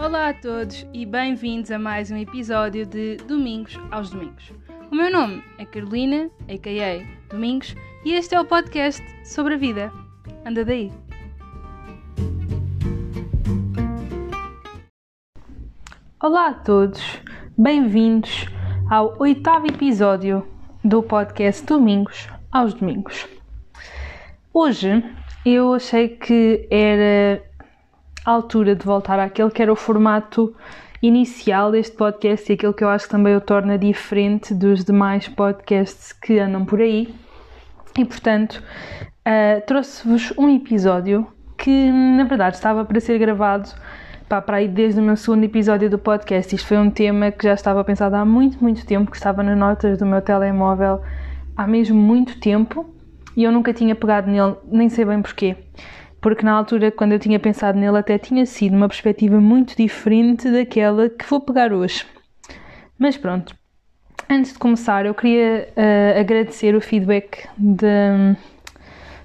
Olá 0.00 0.28
a 0.28 0.32
todos 0.32 0.86
e 0.92 1.04
bem-vindos 1.04 1.72
a 1.72 1.78
mais 1.78 2.08
um 2.08 2.16
episódio 2.16 2.86
de 2.86 3.16
Domingos 3.16 3.76
aos 3.90 4.10
Domingos. 4.10 4.52
O 4.92 4.94
meu 4.94 5.10
nome 5.10 5.42
é 5.58 5.66
Carolina, 5.66 6.30
a.k.a. 6.48 7.04
Domingos, 7.28 7.74
e 8.04 8.12
este 8.12 8.36
é 8.36 8.40
o 8.40 8.44
podcast 8.44 9.02
sobre 9.24 9.54
a 9.54 9.56
vida. 9.56 9.92
Anda 10.46 10.64
daí! 10.64 10.92
Olá 16.22 16.50
a 16.50 16.54
todos, 16.54 17.02
bem-vindos 17.58 18.46
ao 18.88 19.16
oitavo 19.18 19.66
episódio 19.66 20.46
do 20.84 21.02
podcast 21.02 21.66
Domingos 21.66 22.28
aos 22.52 22.72
Domingos. 22.72 23.26
Hoje 24.54 25.02
eu 25.44 25.74
achei 25.74 26.10
que 26.10 26.68
era 26.70 27.47
altura 28.30 28.74
de 28.74 28.84
voltar 28.84 29.18
àquele 29.18 29.50
que 29.50 29.62
era 29.62 29.72
o 29.72 29.76
formato 29.76 30.54
inicial 31.02 31.70
deste 31.70 31.96
podcast 31.96 32.50
e 32.50 32.54
aquilo 32.54 32.74
que 32.74 32.82
eu 32.82 32.88
acho 32.88 33.04
que 33.04 33.10
também 33.10 33.36
o 33.36 33.40
torna 33.40 33.78
diferente 33.78 34.52
dos 34.52 34.84
demais 34.84 35.28
podcasts 35.28 36.12
que 36.12 36.38
andam 36.38 36.64
por 36.64 36.80
aí. 36.80 37.14
E 37.96 38.04
portanto, 38.04 38.62
uh, 39.26 39.64
trouxe-vos 39.66 40.32
um 40.36 40.54
episódio 40.54 41.26
que 41.56 41.90
na 41.90 42.24
verdade 42.24 42.56
estava 42.56 42.84
para 42.84 43.00
ser 43.00 43.18
gravado 43.18 43.70
pá, 44.28 44.40
para 44.40 44.58
aí 44.58 44.68
desde 44.68 45.00
o 45.00 45.02
meu 45.02 45.16
segundo 45.16 45.44
episódio 45.44 45.88
do 45.88 45.98
podcast. 45.98 46.54
Isto 46.54 46.66
foi 46.66 46.78
um 46.78 46.90
tema 46.90 47.30
que 47.30 47.44
já 47.44 47.54
estava 47.54 47.82
pensado 47.82 48.14
há 48.16 48.24
muito, 48.24 48.62
muito 48.62 48.84
tempo, 48.84 49.10
que 49.10 49.16
estava 49.16 49.42
nas 49.42 49.56
notas 49.56 49.98
do 49.98 50.06
meu 50.06 50.20
telemóvel 50.20 51.00
há 51.56 51.66
mesmo 51.66 52.00
muito 52.00 52.38
tempo 52.38 52.94
e 53.36 53.44
eu 53.44 53.52
nunca 53.52 53.72
tinha 53.72 53.94
pegado 53.94 54.30
nele, 54.30 54.56
nem 54.70 54.88
sei 54.88 55.04
bem 55.04 55.22
porquê. 55.22 55.56
Porque 56.28 56.44
na 56.44 56.52
altura, 56.52 56.90
quando 56.90 57.12
eu 57.12 57.18
tinha 57.18 57.38
pensado 57.38 57.78
nele, 57.78 57.96
até 57.96 58.18
tinha 58.18 58.44
sido 58.44 58.76
uma 58.76 58.86
perspectiva 58.86 59.40
muito 59.40 59.74
diferente 59.74 60.50
daquela 60.50 61.08
que 61.08 61.24
vou 61.24 61.40
pegar 61.40 61.72
hoje. 61.72 62.04
Mas 62.98 63.16
pronto, 63.16 63.56
antes 64.28 64.52
de 64.52 64.58
começar, 64.58 65.06
eu 65.06 65.14
queria 65.14 65.70
uh, 65.70 66.20
agradecer 66.20 66.74
o 66.74 66.82
feedback 66.82 67.48
de, 67.56 68.36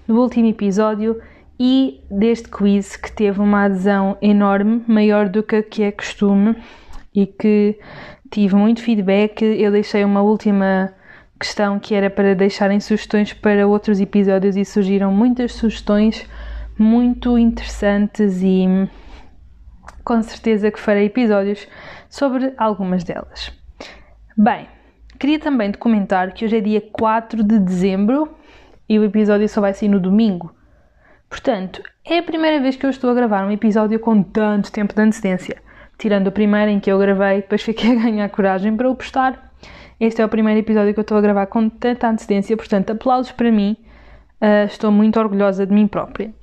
do 0.08 0.18
último 0.18 0.48
episódio 0.48 1.22
e 1.60 2.00
deste 2.10 2.48
quiz 2.48 2.96
que 2.96 3.12
teve 3.12 3.42
uma 3.42 3.66
adesão 3.66 4.18
enorme, 4.22 4.82
maior 4.88 5.28
do 5.28 5.44
que 5.44 5.62
que 5.62 5.84
é 5.84 5.92
costume 5.92 6.56
e 7.14 7.28
que 7.28 7.78
tive 8.32 8.56
muito 8.56 8.82
feedback. 8.82 9.42
Eu 9.42 9.74
deixei 9.74 10.06
uma 10.06 10.22
última 10.22 10.94
questão 11.38 11.80
que 11.80 11.94
era 11.94 12.10
para 12.10 12.34
deixarem 12.34 12.80
sugestões 12.80 13.34
para 13.34 13.68
outros 13.68 14.00
episódios 14.00 14.56
e 14.56 14.64
surgiram 14.64 15.12
muitas 15.12 15.52
sugestões 15.52 16.26
muito 16.78 17.38
interessantes 17.38 18.42
e 18.42 18.66
com 20.04 20.22
certeza 20.22 20.72
que 20.72 20.80
farei 20.80 21.06
episódios 21.06 21.68
sobre 22.10 22.54
algumas 22.58 23.04
delas. 23.04 23.52
Bem, 24.38 24.68
queria 25.20 25.40
também 25.40 25.72
te 25.72 25.78
comentar 25.78 26.34
que 26.34 26.46
hoje 26.46 26.58
é 26.58 26.62
dia 26.62 26.82
4 26.82 27.44
de 27.44 27.60
dezembro 27.60 28.36
e 28.88 29.00
o 29.00 29.04
episódio 29.04 29.48
só 29.48 29.62
vai 29.62 29.74
sair 29.74 29.90
no 29.90 30.00
domingo. 30.00 30.54
Portanto, 31.30 31.82
é 32.06 32.20
a 32.20 32.24
primeira 32.24 32.60
vez 32.60 32.76
que 32.76 32.86
eu 32.86 32.90
estou 32.90 33.10
a 33.10 33.14
gravar 33.14 33.46
um 33.46 33.52
episódio 33.52 34.00
com 34.00 34.22
tanto 34.22 34.72
tempo 34.72 34.94
de 34.94 35.02
antecedência. 35.02 35.58
Tirando 35.98 36.28
o 36.28 36.32
primeiro 36.32 36.70
em 36.70 36.80
que 36.80 36.92
eu 36.92 37.00
gravei, 37.00 37.42
depois 37.42 37.62
fiquei 37.64 37.92
a 37.92 37.96
ganhar 37.96 38.30
coragem 38.30 38.76
para 38.76 38.90
o 38.90 38.96
postar. 38.96 39.52
Este 40.00 40.22
é 40.22 40.26
o 40.26 40.30
primeiro 40.30 40.60
episódio 40.60 40.94
que 40.94 41.00
eu 41.00 41.04
estou 41.04 41.18
a 41.18 41.22
gravar 41.22 41.48
com 41.48 41.70
tanta 41.70 42.08
antecedência, 42.10 42.58
portanto, 42.58 42.92
aplausos 42.92 43.32
para 43.32 43.52
mim. 43.52 43.78
Uh, 44.42 44.66
estou 44.66 44.92
muito 44.92 45.20
orgulhosa 45.20 45.66
de 45.66 45.74
mim 45.74 45.88
própria. 45.88 46.34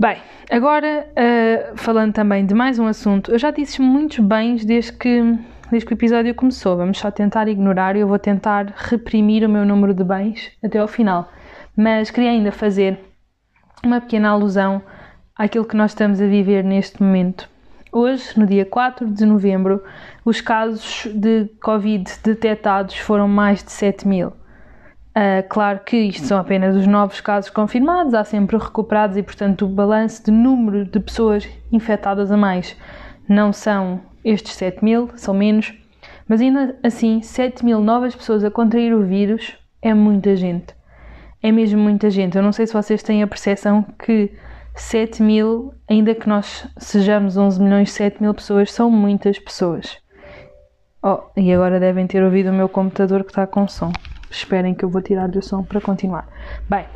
Bem, 0.00 0.16
agora 0.50 1.06
uh, 1.10 1.76
falando 1.76 2.14
também 2.14 2.46
de 2.46 2.54
mais 2.54 2.78
um 2.78 2.86
assunto, 2.86 3.30
eu 3.32 3.38
já 3.38 3.50
disse 3.50 3.82
muitos 3.82 4.18
bens 4.20 4.64
desde 4.64 4.94
que, 4.94 5.38
desde 5.70 5.86
que 5.86 5.92
o 5.92 5.94
episódio 5.94 6.34
começou. 6.34 6.74
Vamos 6.74 6.96
só 6.96 7.10
tentar 7.10 7.48
ignorar 7.48 7.94
e 7.94 8.00
eu 8.00 8.08
vou 8.08 8.18
tentar 8.18 8.72
reprimir 8.74 9.44
o 9.44 9.48
meu 9.50 9.62
número 9.66 9.92
de 9.92 10.02
bens 10.02 10.52
até 10.64 10.78
ao 10.78 10.88
final. 10.88 11.30
Mas 11.76 12.10
queria 12.10 12.30
ainda 12.30 12.50
fazer 12.50 12.98
uma 13.84 14.00
pequena 14.00 14.30
alusão 14.30 14.80
àquilo 15.36 15.66
que 15.66 15.76
nós 15.76 15.90
estamos 15.90 16.18
a 16.18 16.26
viver 16.26 16.64
neste 16.64 17.02
momento. 17.02 17.46
Hoje, 17.92 18.40
no 18.40 18.46
dia 18.46 18.64
4 18.64 19.06
de 19.06 19.26
novembro, 19.26 19.84
os 20.24 20.40
casos 20.40 21.08
de 21.14 21.44
Covid 21.62 22.10
detectados 22.24 22.96
foram 22.96 23.28
mais 23.28 23.62
de 23.62 23.70
7 23.70 24.08
mil. 24.08 24.32
Uh, 25.10 25.42
claro 25.48 25.80
que 25.80 25.96
isto 25.96 26.24
são 26.24 26.38
apenas 26.38 26.76
os 26.76 26.86
novos 26.86 27.20
casos 27.20 27.50
confirmados, 27.50 28.14
há 28.14 28.22
sempre 28.22 28.56
recuperados 28.56 29.16
e, 29.16 29.22
portanto, 29.22 29.64
o 29.64 29.68
balanço 29.68 30.24
de 30.24 30.30
número 30.30 30.84
de 30.84 31.00
pessoas 31.00 31.48
infectadas 31.72 32.30
a 32.30 32.36
mais 32.36 32.76
não 33.28 33.52
são 33.52 34.00
estes 34.24 34.54
7 34.54 34.84
mil, 34.84 35.10
são 35.16 35.34
menos, 35.34 35.74
mas 36.28 36.40
ainda 36.40 36.78
assim, 36.82 37.22
7 37.22 37.64
mil 37.64 37.80
novas 37.80 38.14
pessoas 38.14 38.44
a 38.44 38.50
contrair 38.50 38.94
o 38.94 39.04
vírus 39.04 39.56
é 39.82 39.92
muita 39.92 40.36
gente. 40.36 40.74
É 41.42 41.50
mesmo 41.50 41.80
muita 41.80 42.08
gente. 42.10 42.36
Eu 42.36 42.42
não 42.42 42.52
sei 42.52 42.66
se 42.66 42.72
vocês 42.72 43.02
têm 43.02 43.22
a 43.22 43.26
percepção 43.26 43.84
que 44.04 44.32
7 44.74 45.22
mil, 45.22 45.74
ainda 45.88 46.14
que 46.14 46.28
nós 46.28 46.68
sejamos 46.78 47.36
11 47.36 47.60
milhões, 47.60 47.92
7 47.92 48.22
mil 48.22 48.34
pessoas 48.34 48.72
são 48.72 48.90
muitas 48.90 49.38
pessoas. 49.38 49.98
Oh, 51.02 51.20
e 51.36 51.52
agora 51.52 51.80
devem 51.80 52.06
ter 52.06 52.22
ouvido 52.22 52.50
o 52.50 52.52
meu 52.52 52.68
computador 52.68 53.24
que 53.24 53.30
está 53.30 53.46
com 53.46 53.66
som. 53.66 53.90
Esperem 54.30 54.74
que 54.74 54.84
eu 54.84 54.88
vou 54.88 55.02
tirar 55.02 55.28
o 55.36 55.42
som 55.42 55.62
para 55.62 55.80
continuar. 55.80 56.28
Bem, 56.68 56.86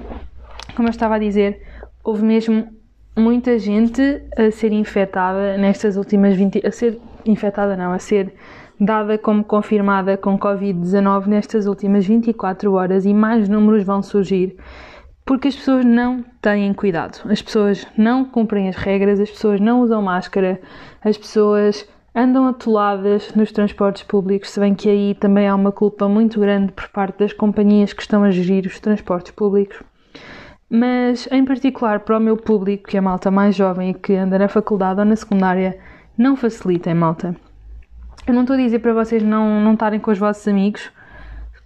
como 0.77 0.89
eu 0.89 0.91
estava 0.91 1.17
a 1.17 1.19
dizer, 1.19 1.61
houve 2.03 2.25
mesmo 2.25 2.69
muita 3.17 3.59
gente 3.59 4.23
a 4.37 4.51
ser 4.51 4.73
infectada 4.73 5.57
nestas 5.57 5.97
últimas 5.97 6.37
20 6.37 6.67
a 6.67 6.71
ser 6.71 7.01
infectada 7.25 7.77
não, 7.77 7.93
a 7.93 7.99
ser 7.99 8.35
dada 8.79 9.17
como 9.17 9.45
confirmada 9.45 10.17
com 10.17 10.39
Covid-19 10.39 11.27
nestas 11.27 11.67
últimas 11.67 12.05
24 12.07 12.73
horas 12.73 13.05
e 13.05 13.15
mais 13.15 13.49
números 13.49 13.85
vão 13.85 14.03
surgir 14.03 14.57
porque 15.25 15.49
as 15.49 15.57
pessoas 15.57 15.85
não 15.85 16.23
têm 16.43 16.73
cuidado, 16.75 17.21
as 17.31 17.41
pessoas 17.41 17.87
não 17.97 18.25
cumprem 18.27 18.69
as 18.69 18.77
regras, 18.77 19.19
as 19.19 19.31
pessoas 19.31 19.59
não 19.59 19.81
usam 19.81 20.03
máscara, 20.03 20.61
as 21.03 21.17
pessoas 21.17 21.89
andam 22.15 22.47
atoladas 22.47 23.35
nos 23.35 23.51
transportes 23.51 24.05
públicos, 24.05 24.51
se 24.51 24.61
bem 24.61 24.75
que 24.75 24.89
aí 24.89 25.15
também 25.15 25.49
há 25.49 25.55
uma 25.55 25.73
culpa 25.73 26.09
muito 26.09 26.39
grande 26.39 26.73
por 26.73 26.89
parte 26.89 27.19
das 27.19 27.33
companhias 27.33 27.93
que 27.93 28.03
estão 28.03 28.23
a 28.23 28.31
gerir 28.31 28.67
os 28.67 28.79
transportes 28.79 29.33
públicos. 29.33 29.83
Mas, 30.71 31.29
em 31.31 31.45
particular, 31.45 32.01
para 32.01 32.17
o 32.17 32.21
meu 32.21 32.37
público, 32.37 32.89
que 32.89 32.97
é 32.97 33.01
malta 33.01 33.31
mais 33.31 33.55
jovem 33.57 33.91
e 33.91 33.95
que 33.95 34.15
anda 34.15 34.39
na 34.39 34.49
faculdade 34.49 35.01
ou 35.01 35.07
na 35.07 35.17
secundária, 35.17 35.79
não 36.17 36.37
facilitem, 36.37 36.95
malta. 36.95 37.35
Eu 38.27 38.33
não 38.33 38.43
estou 38.43 38.55
a 38.55 38.59
dizer 38.59 38.79
para 38.79 38.95
vocês 38.95 39.23
não, 39.23 39.61
não 39.61 39.75
estarem 39.75 40.01
com 40.01 40.11
os 40.11 40.19
vossos 40.19 40.47
amigos, 40.49 40.91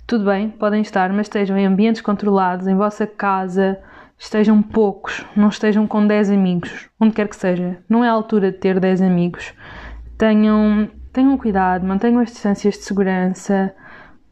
tudo 0.06 0.24
bem, 0.24 0.48
podem 0.48 0.80
estar, 0.80 1.12
mas 1.12 1.26
estejam 1.26 1.56
em 1.58 1.66
ambientes 1.66 2.00
controlados, 2.00 2.66
em 2.66 2.74
vossa 2.74 3.06
casa, 3.06 3.78
estejam 4.18 4.62
poucos, 4.62 5.24
não 5.36 5.48
estejam 5.48 5.86
com 5.86 6.06
10 6.06 6.30
amigos, 6.30 6.88
onde 6.98 7.14
quer 7.14 7.28
que 7.28 7.36
seja. 7.36 7.76
Não 7.88 8.02
é 8.02 8.08
a 8.08 8.12
altura 8.12 8.50
de 8.50 8.58
ter 8.58 8.80
10 8.80 9.02
amigos. 9.02 9.52
Tenham, 10.18 10.90
tenham 11.12 11.38
cuidado, 11.38 11.86
mantenham 11.86 12.20
as 12.20 12.32
distâncias 12.32 12.74
de 12.74 12.82
segurança. 12.82 13.72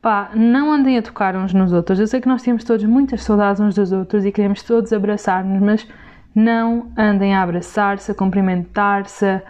Pá, 0.03 0.31
não 0.35 0.73
andem 0.73 0.99
a 0.99 1.03
tocar 1.03 1.37
uns 1.37 1.55
nos 1.55 1.73
outros. 1.73 1.99
Eu 1.99 2.07
sei 2.07 2.21
que 2.21 2.29
nós 2.29 2.43
temos 2.43 2.65
todos 2.65 2.85
muitas 2.85 3.23
saudades 3.23 3.61
uns 3.61 3.75
dos 3.77 3.93
outros 3.93 4.25
e 4.25 4.33
queremos 4.33 4.63
todos 4.63 4.93
abraçar-nos, 4.93 5.63
mas 5.63 5.89
não 6.35 6.93
andem 6.97 7.35
a 7.35 7.43
abraçar-se, 7.43 8.11
a 8.11 8.15
cumprimentar-se, 8.15 9.41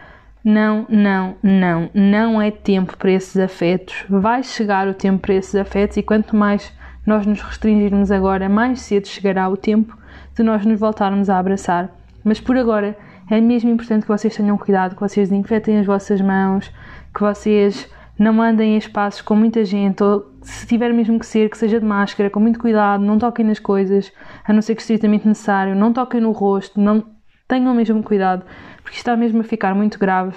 não, 0.44 0.86
não, 0.88 1.34
não, 1.42 1.90
não 1.92 2.40
é 2.40 2.50
tempo 2.50 2.96
para 2.96 3.10
esses 3.10 3.36
afetos. 3.36 4.04
Vai 4.08 4.42
chegar 4.44 4.86
o 4.86 4.94
tempo 4.94 5.18
para 5.18 5.34
esses 5.34 5.54
afetos 5.56 5.96
e 5.96 6.02
quanto 6.02 6.36
mais 6.36 6.72
nós 7.04 7.26
nos 7.26 7.40
restringirmos 7.40 8.12
agora, 8.12 8.48
mais 8.48 8.80
cedo 8.80 9.08
chegará 9.08 9.48
o 9.48 9.56
tempo 9.56 9.96
de 10.34 10.42
nós 10.42 10.64
nos 10.64 10.78
voltarmos 10.78 11.30
a 11.30 11.38
abraçar. 11.38 11.90
Mas 12.22 12.40
por 12.40 12.56
agora 12.56 12.96
é 13.30 13.40
mesmo 13.40 13.70
importante 13.70 14.02
que 14.02 14.08
vocês 14.08 14.36
tenham 14.36 14.56
cuidado, 14.56 14.94
que 14.94 15.00
vocês 15.00 15.28
desinfetem 15.28 15.78
as 15.78 15.86
vossas 15.86 16.20
mãos, 16.20 16.72
que 17.14 17.20
vocês 17.20 17.90
não 18.18 18.40
andem 18.40 18.74
em 18.74 18.78
espaços 18.78 19.20
com 19.20 19.34
muita 19.34 19.64
gente, 19.64 20.02
ou 20.02 20.32
se 20.42 20.66
tiver 20.66 20.92
mesmo 20.92 21.18
que 21.18 21.26
ser, 21.26 21.50
que 21.50 21.58
seja 21.58 21.78
de 21.78 21.84
máscara, 21.84 22.30
com 22.30 22.40
muito 22.40 22.58
cuidado, 22.58 23.04
não 23.04 23.18
toquem 23.18 23.44
nas 23.44 23.58
coisas, 23.58 24.12
a 24.44 24.52
não 24.52 24.62
ser 24.62 24.74
que 24.74 24.80
estritamente 24.80 25.26
necessário, 25.26 25.74
não 25.74 25.92
toquem 25.92 26.20
no 26.20 26.32
rosto, 26.32 26.80
não 26.80 27.04
tenham 27.46 27.74
mesmo 27.74 28.02
cuidado, 28.02 28.44
porque 28.82 28.96
está 28.96 29.16
mesmo 29.16 29.40
a 29.40 29.44
ficar 29.44 29.74
muito 29.74 29.98
grave. 29.98 30.34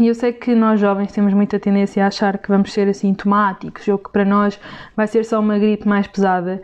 E 0.00 0.08
eu 0.08 0.14
sei 0.14 0.32
que 0.32 0.54
nós 0.54 0.80
jovens 0.80 1.12
temos 1.12 1.32
muita 1.32 1.58
tendência 1.60 2.02
a 2.04 2.08
achar 2.08 2.38
que 2.38 2.48
vamos 2.48 2.72
ser 2.72 2.88
assintomáticos 2.88 3.86
ou 3.86 3.96
que 3.96 4.10
para 4.10 4.24
nós 4.24 4.58
vai 4.96 5.06
ser 5.06 5.24
só 5.24 5.38
uma 5.38 5.56
gripe 5.56 5.86
mais 5.86 6.06
pesada. 6.08 6.62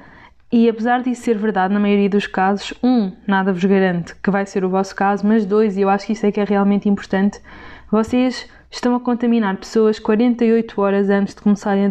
E 0.53 0.69
apesar 0.69 1.01
disso 1.03 1.23
ser 1.23 1.39
verdade 1.39 1.73
na 1.73 1.79
maioria 1.79 2.11
dos 2.11 2.27
casos, 2.27 2.75
um, 2.83 3.13
nada 3.25 3.53
vos 3.53 3.65
garante 3.65 4.17
que 4.17 4.31
vai 4.31 4.45
ser 4.45 4.65
o 4.65 4.69
vosso 4.69 4.97
caso, 4.97 5.25
mas 5.25 5.47
dois, 5.47 5.77
e 5.77 5.83
eu 5.83 5.89
acho 5.89 6.07
que 6.07 6.13
isso 6.13 6.27
é 6.27 6.33
que 6.33 6.41
é 6.41 6.45
realmente 6.45 6.89
importante, 6.89 7.41
vocês 7.89 8.49
estão 8.69 8.95
a 8.97 9.01
contaminar 9.01 9.57
pessoas 9.57 10.01
48 10.01 10.81
horas 10.81 11.09
antes 11.09 11.35
de 11.35 11.43
começarem 11.43 11.85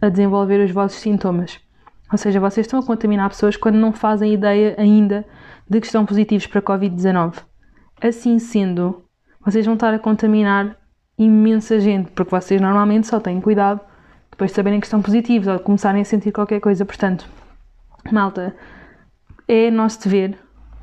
a 0.00 0.08
desenvolver 0.08 0.60
os 0.64 0.70
vossos 0.70 1.00
sintomas. 1.00 1.60
Ou 2.10 2.16
seja, 2.16 2.40
vocês 2.40 2.66
estão 2.66 2.80
a 2.80 2.82
contaminar 2.82 3.28
pessoas 3.28 3.58
quando 3.58 3.76
não 3.76 3.92
fazem 3.92 4.32
ideia 4.32 4.74
ainda 4.78 5.26
de 5.68 5.78
que 5.78 5.86
estão 5.86 6.06
positivos 6.06 6.46
para 6.46 6.62
Covid-19. 6.62 7.34
Assim 8.00 8.38
sendo, 8.38 9.02
vocês 9.44 9.66
vão 9.66 9.74
estar 9.74 9.92
a 9.92 9.98
contaminar 9.98 10.76
imensa 11.18 11.78
gente, 11.78 12.10
porque 12.12 12.30
vocês 12.30 12.60
normalmente 12.60 13.06
só 13.06 13.20
têm 13.20 13.40
cuidado 13.40 13.80
depois 14.30 14.50
de 14.50 14.54
saberem 14.54 14.80
que 14.80 14.86
estão 14.86 15.02
positivos 15.02 15.48
ou 15.48 15.58
de 15.58 15.62
começarem 15.62 16.00
a 16.00 16.04
sentir 16.04 16.32
qualquer 16.32 16.60
coisa. 16.60 16.84
Portanto, 16.86 17.28
malta, 18.10 18.54
é 19.46 19.70
nosso 19.70 20.02
dever 20.02 20.36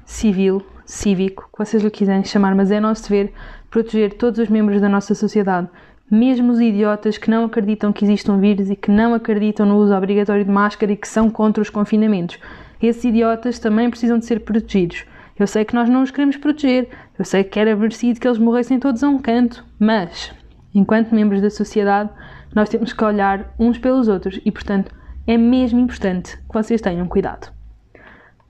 civil, 0.06 0.66
cívico, 0.86 1.50
que 1.52 1.58
vocês 1.58 1.84
lhe 1.84 1.90
quiserem 1.90 2.24
chamar, 2.24 2.56
mas 2.56 2.72
é 2.72 2.80
nosso 2.80 3.10
dever 3.10 3.34
proteger 3.70 4.14
todos 4.14 4.40
os 4.40 4.50
membros 4.50 4.80
da 4.80 4.88
nossa 4.88 5.16
sociedade, 5.16 5.68
mesmo 6.10 6.52
os 6.52 6.60
idiotas 6.60 7.18
que 7.18 7.30
não 7.30 7.46
acreditam 7.46 7.92
que 7.92 8.06
existe 8.06 8.30
um 8.30 8.40
vírus 8.40 8.70
e 8.70 8.76
que 8.76 8.92
não 8.92 9.14
acreditam 9.14 9.66
no 9.66 9.78
uso 9.78 9.94
obrigatório 9.96 10.46
de 10.46 10.52
máscara 10.52 10.92
e 10.92 10.96
que 10.96 11.08
são 11.08 11.30
contra 11.30 11.62
os 11.62 11.70
confinamentos. 11.70 12.40
Esses 12.82 13.04
idiotas 13.04 13.58
também 13.58 13.90
precisam 13.90 14.20
de 14.20 14.26
ser 14.26 14.42
protegidos. 14.42 15.06
Eu 15.38 15.48
sei 15.48 15.66
que 15.66 15.76
nós 15.76 15.90
não 15.90 16.04
os 16.04 16.12
queremos 16.12 16.38
proteger, 16.38 16.88
eu 17.18 17.26
sei 17.26 17.44
que 17.44 17.60
era 17.60 17.76
merecido 17.76 18.20
que 18.20 18.28
eles 18.28 18.38
morressem 18.38 18.80
todos 18.80 19.04
a 19.04 19.10
um 19.10 19.18
canto, 19.18 19.66
mas, 19.80 20.32
enquanto 20.74 21.14
membros 21.14 21.42
da 21.42 21.50
sociedade, 21.50 22.10
nós 22.54 22.70
temos 22.70 22.94
que 22.94 23.04
olhar 23.04 23.54
uns 23.60 23.78
pelos 23.78 24.08
outros 24.08 24.40
e, 24.46 24.52
portanto, 24.52 24.94
é 25.28 25.38
mesmo 25.38 25.80
importante 25.80 26.38
que 26.38 26.54
vocês 26.54 26.82
tenham 26.82 27.08
cuidado. 27.08 27.54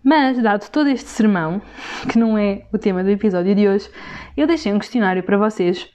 Mas, 0.03 0.37
dado 0.41 0.69
todo 0.69 0.87
este 0.87 1.09
sermão, 1.09 1.61
que 2.11 2.19
não 2.19 2.37
é 2.37 2.63
o 2.71 2.77
tema 2.77 3.03
do 3.03 3.09
episódio 3.09 3.55
de 3.55 3.67
hoje, 3.67 3.89
eu 4.37 4.45
deixei 4.45 4.71
um 4.71 4.79
questionário 4.79 5.23
para 5.23 5.37
vocês 5.37 5.89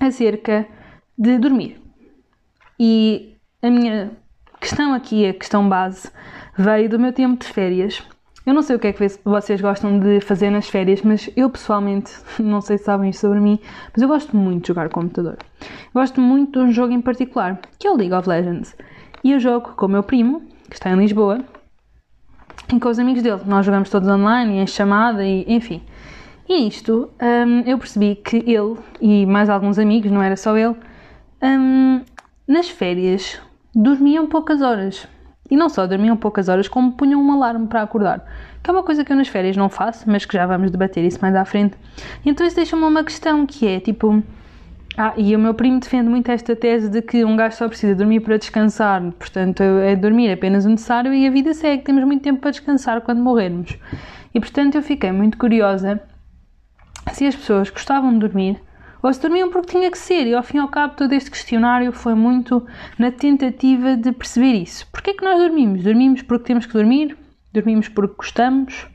acerca 0.00 0.66
de 1.18 1.38
dormir. 1.38 1.80
E 2.80 3.36
a 3.60 3.68
minha 3.68 4.12
questão 4.60 4.94
aqui, 4.94 5.26
a 5.26 5.34
questão 5.34 5.68
base, 5.68 6.10
veio 6.56 6.88
do 6.88 6.98
meu 6.98 7.12
tempo 7.12 7.44
de 7.44 7.52
férias. 7.52 8.02
Eu 8.46 8.54
não 8.54 8.62
sei 8.62 8.76
o 8.76 8.78
que 8.78 8.86
é 8.86 8.92
que 8.92 9.06
vocês 9.24 9.60
gostam 9.60 9.98
de 9.98 10.20
fazer 10.20 10.48
nas 10.48 10.68
férias, 10.68 11.02
mas 11.02 11.28
eu 11.36 11.50
pessoalmente, 11.50 12.12
não 12.40 12.60
sei 12.60 12.78
se 12.78 12.84
sabem 12.84 13.10
isto 13.10 13.20
sobre 13.20 13.40
mim, 13.40 13.58
mas 13.92 14.00
eu 14.00 14.08
gosto 14.08 14.34
muito 14.34 14.62
de 14.62 14.68
jogar 14.68 14.88
computador. 14.88 15.36
gosto 15.92 16.20
muito 16.20 16.52
de 16.52 16.66
um 16.66 16.72
jogo 16.72 16.94
em 16.94 17.00
particular, 17.02 17.60
que 17.78 17.86
é 17.86 17.90
o 17.90 17.96
League 17.96 18.14
of 18.14 18.28
Legends. 18.28 18.74
E 19.28 19.32
eu 19.32 19.38
jogo 19.38 19.74
com 19.76 19.84
o 19.84 19.88
meu 19.90 20.02
primo, 20.02 20.40
que 20.70 20.74
está 20.74 20.88
em 20.88 20.96
Lisboa, 20.96 21.44
e 22.72 22.80
com 22.80 22.88
os 22.88 22.98
amigos 22.98 23.22
dele. 23.22 23.42
Nós 23.44 23.66
jogamos 23.66 23.90
todos 23.90 24.08
online, 24.08 24.56
em 24.56 24.66
chamada, 24.66 25.22
e 25.22 25.44
enfim. 25.46 25.82
E 26.48 26.66
isto, 26.66 27.10
um, 27.20 27.60
eu 27.66 27.76
percebi 27.76 28.14
que 28.14 28.38
ele 28.38 28.78
e 29.02 29.26
mais 29.26 29.50
alguns 29.50 29.78
amigos, 29.78 30.10
não 30.10 30.22
era 30.22 30.34
só 30.34 30.56
ele, 30.56 30.74
um, 31.42 32.00
nas 32.46 32.70
férias 32.70 33.38
dormiam 33.74 34.26
poucas 34.26 34.62
horas. 34.62 35.06
E 35.50 35.58
não 35.58 35.68
só 35.68 35.86
dormiam 35.86 36.16
poucas 36.16 36.48
horas, 36.48 36.66
como 36.66 36.92
punham 36.92 37.20
um 37.20 37.30
alarme 37.30 37.66
para 37.66 37.82
acordar. 37.82 38.24
Que 38.62 38.70
é 38.70 38.72
uma 38.72 38.82
coisa 38.82 39.04
que 39.04 39.12
eu 39.12 39.16
nas 39.16 39.28
férias 39.28 39.58
não 39.58 39.68
faço, 39.68 40.10
mas 40.10 40.24
que 40.24 40.38
já 40.38 40.46
vamos 40.46 40.70
debater 40.70 41.04
isso 41.04 41.18
mais 41.20 41.34
à 41.34 41.44
frente. 41.44 41.76
Então 42.24 42.46
isso 42.46 42.56
deixa-me 42.56 42.82
uma 42.82 43.04
questão 43.04 43.44
que 43.44 43.66
é 43.66 43.78
tipo. 43.78 44.22
Ah, 44.96 45.14
e 45.16 45.34
o 45.36 45.38
meu 45.38 45.54
primo 45.54 45.78
defende 45.78 46.08
muito 46.08 46.30
esta 46.30 46.56
tese 46.56 46.88
de 46.88 47.00
que 47.02 47.24
um 47.24 47.36
gajo 47.36 47.56
só 47.56 47.68
precisa 47.68 47.94
dormir 47.94 48.20
para 48.20 48.36
descansar, 48.36 49.00
portanto 49.12 49.62
é 49.62 49.94
dormir 49.94 50.32
apenas 50.32 50.64
o 50.64 50.68
necessário 50.68 51.14
e 51.14 51.26
a 51.26 51.30
vida 51.30 51.54
segue, 51.54 51.84
temos 51.84 52.02
muito 52.04 52.22
tempo 52.22 52.40
para 52.40 52.50
descansar 52.50 53.00
quando 53.02 53.22
morrermos. 53.22 53.78
E 54.34 54.40
portanto 54.40 54.74
eu 54.74 54.82
fiquei 54.82 55.12
muito 55.12 55.38
curiosa 55.38 56.00
se 57.12 57.26
as 57.26 57.36
pessoas 57.36 57.70
gostavam 57.70 58.12
de 58.12 58.18
dormir 58.18 58.60
ou 59.02 59.12
se 59.12 59.20
dormiam 59.20 59.50
porque 59.50 59.72
tinha 59.72 59.90
que 59.90 59.98
ser. 59.98 60.26
E 60.26 60.34
ao 60.34 60.42
fim 60.42 60.58
e 60.58 60.60
ao 60.60 60.68
cabo, 60.68 60.94
todo 60.96 61.12
este 61.12 61.30
questionário 61.30 61.92
foi 61.92 62.14
muito 62.14 62.66
na 62.98 63.10
tentativa 63.10 63.96
de 63.96 64.12
perceber 64.12 64.54
isso. 64.54 64.86
Porquê 64.90 65.10
é 65.10 65.14
que 65.14 65.24
nós 65.24 65.38
dormimos? 65.38 65.82
Dormimos 65.82 66.22
porque 66.22 66.44
temos 66.44 66.66
que 66.66 66.72
dormir? 66.72 67.16
Dormimos 67.52 67.88
porque 67.88 68.16
gostamos? 68.16 68.86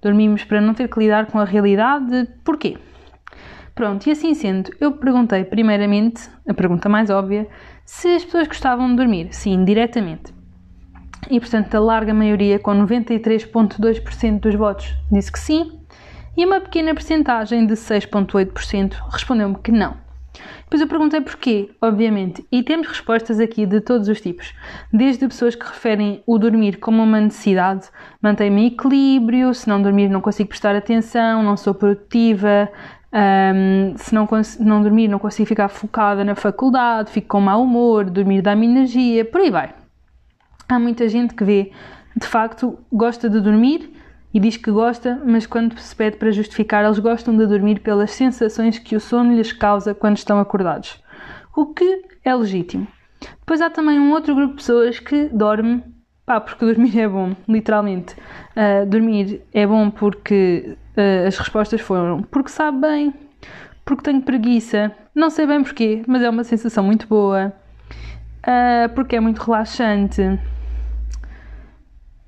Dormimos 0.00 0.44
para 0.44 0.60
não 0.60 0.74
ter 0.74 0.88
que 0.88 0.98
lidar 0.98 1.26
com 1.26 1.38
a 1.38 1.44
realidade? 1.44 2.28
Porquê? 2.44 2.76
Pronto, 3.74 4.06
e 4.06 4.12
assim 4.12 4.34
sendo, 4.34 4.70
eu 4.80 4.92
perguntei 4.92 5.44
primeiramente, 5.44 6.30
a 6.48 6.54
pergunta 6.54 6.88
mais 6.88 7.10
óbvia, 7.10 7.48
se 7.84 8.08
as 8.08 8.24
pessoas 8.24 8.46
gostavam 8.46 8.88
de 8.88 8.96
dormir. 8.96 9.28
Sim, 9.32 9.64
diretamente. 9.64 10.32
E 11.28 11.40
portanto, 11.40 11.74
a 11.74 11.80
larga 11.80 12.14
maioria, 12.14 12.58
com 12.58 12.70
93,2% 12.70 14.40
dos 14.40 14.54
votos, 14.54 14.94
disse 15.10 15.32
que 15.32 15.40
sim, 15.40 15.80
e 16.36 16.44
uma 16.44 16.60
pequena 16.60 16.94
percentagem 16.94 17.66
de 17.66 17.74
6,8% 17.74 18.94
respondeu-me 19.10 19.56
que 19.56 19.72
não. 19.72 19.96
Depois 20.62 20.80
eu 20.80 20.88
perguntei 20.88 21.20
porquê, 21.20 21.70
obviamente, 21.80 22.44
e 22.50 22.62
temos 22.62 22.88
respostas 22.88 23.38
aqui 23.38 23.66
de 23.66 23.80
todos 23.80 24.08
os 24.08 24.20
tipos, 24.20 24.52
desde 24.92 25.26
pessoas 25.28 25.54
que 25.54 25.64
referem 25.64 26.22
o 26.26 26.38
dormir 26.38 26.78
como 26.78 27.02
uma 27.02 27.20
necessidade, 27.20 27.88
mantém-me 28.20 28.66
equilíbrio, 28.66 29.54
se 29.54 29.68
não 29.68 29.80
dormir 29.80 30.08
não 30.08 30.20
consigo 30.20 30.48
prestar 30.48 30.74
atenção, 30.74 31.42
não 31.42 31.56
sou 31.56 31.74
produtiva, 31.74 32.68
um, 33.14 33.96
se 33.96 34.12
não, 34.12 34.28
não 34.58 34.82
dormir 34.82 35.06
não 35.06 35.20
consigo 35.20 35.46
ficar 35.46 35.68
focada 35.68 36.24
na 36.24 36.34
faculdade, 36.34 37.12
fico 37.12 37.28
com 37.28 37.40
mau 37.40 37.62
humor, 37.62 38.10
dormir 38.10 38.42
dá-me 38.42 38.66
energia, 38.66 39.24
por 39.24 39.40
aí 39.40 39.50
vai. 39.50 39.72
Há 40.68 40.78
muita 40.80 41.08
gente 41.08 41.34
que 41.34 41.44
vê, 41.44 41.70
de 42.16 42.26
facto, 42.26 42.78
gosta 42.92 43.30
de 43.30 43.40
dormir 43.40 43.92
e 44.32 44.40
diz 44.40 44.56
que 44.56 44.70
gosta, 44.70 45.22
mas 45.24 45.46
quando 45.46 45.78
se 45.78 45.94
pede 45.94 46.16
para 46.16 46.32
justificar, 46.32 46.84
eles 46.84 46.98
gostam 46.98 47.36
de 47.36 47.46
dormir 47.46 47.78
pelas 47.80 48.10
sensações 48.10 48.80
que 48.80 48.96
o 48.96 49.00
sono 49.00 49.32
lhes 49.32 49.52
causa 49.52 49.94
quando 49.94 50.16
estão 50.16 50.40
acordados. 50.40 51.00
O 51.54 51.66
que 51.66 52.02
é 52.24 52.34
legítimo. 52.34 52.88
Depois 53.38 53.60
há 53.60 53.70
também 53.70 54.00
um 54.00 54.10
outro 54.10 54.34
grupo 54.34 54.54
de 54.54 54.56
pessoas 54.56 54.98
que 54.98 55.28
dorme, 55.28 55.84
pá, 56.26 56.40
porque 56.40 56.64
dormir 56.64 56.98
é 56.98 57.06
bom, 57.06 57.36
literalmente. 57.48 58.16
Uh, 58.56 58.84
dormir 58.86 59.42
é 59.52 59.64
bom 59.64 59.88
porque 59.88 60.76
uh, 60.96 61.26
as 61.26 61.36
respostas 61.38 61.80
foram 61.80 62.22
porque 62.22 62.50
sabe 62.50 62.80
bem, 62.80 63.14
porque 63.84 64.02
tenho 64.02 64.22
preguiça, 64.22 64.92
não 65.14 65.30
sei 65.30 65.46
bem 65.46 65.62
porquê, 65.62 66.02
mas 66.06 66.22
é 66.22 66.30
uma 66.30 66.44
sensação 66.44 66.84
muito 66.84 67.06
boa, 67.06 67.52
uh, 68.40 68.88
porque 68.94 69.16
é 69.16 69.20
muito 69.20 69.42
relaxante, 69.42 70.22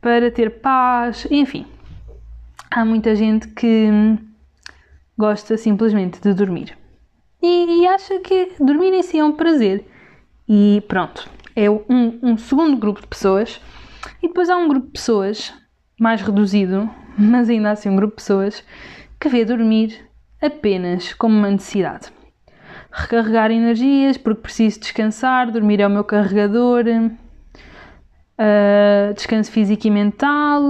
para 0.00 0.30
ter 0.30 0.60
paz, 0.60 1.26
enfim 1.30 1.66
há 2.70 2.84
muita 2.84 3.14
gente 3.16 3.48
que 3.48 3.88
gosta 5.16 5.56
simplesmente 5.56 6.20
de 6.20 6.34
dormir 6.34 6.76
e, 7.42 7.82
e 7.82 7.86
acha 7.86 8.18
que 8.20 8.52
dormir 8.60 8.92
em 8.92 9.02
si 9.02 9.18
é 9.18 9.24
um 9.24 9.32
prazer. 9.32 9.86
E 10.48 10.82
pronto, 10.88 11.28
é 11.54 11.70
um, 11.70 12.18
um 12.22 12.36
segundo 12.36 12.76
grupo 12.76 13.00
de 13.00 13.06
pessoas. 13.06 13.60
E 14.22 14.28
depois 14.28 14.48
há 14.48 14.56
um 14.56 14.68
grupo 14.68 14.86
de 14.86 14.92
pessoas 14.92 15.54
mais 15.98 16.22
reduzido, 16.22 16.88
mas 17.16 17.48
ainda 17.48 17.70
assim 17.70 17.88
um 17.88 17.96
grupo 17.96 18.16
de 18.16 18.22
pessoas 18.22 18.64
que 19.18 19.28
vê 19.28 19.44
dormir 19.44 19.98
apenas 20.40 21.14
como 21.14 21.36
uma 21.36 21.50
necessidade. 21.50 22.12
Recarregar 22.90 23.50
energias 23.50 24.16
porque 24.16 24.42
preciso 24.42 24.80
descansar, 24.80 25.50
dormir 25.50 25.80
é 25.80 25.86
o 25.86 25.90
meu 25.90 26.04
carregador, 26.04 26.84
uh, 28.38 29.14
descanso 29.14 29.50
físico 29.50 29.86
e 29.86 29.90
mental, 29.90 30.62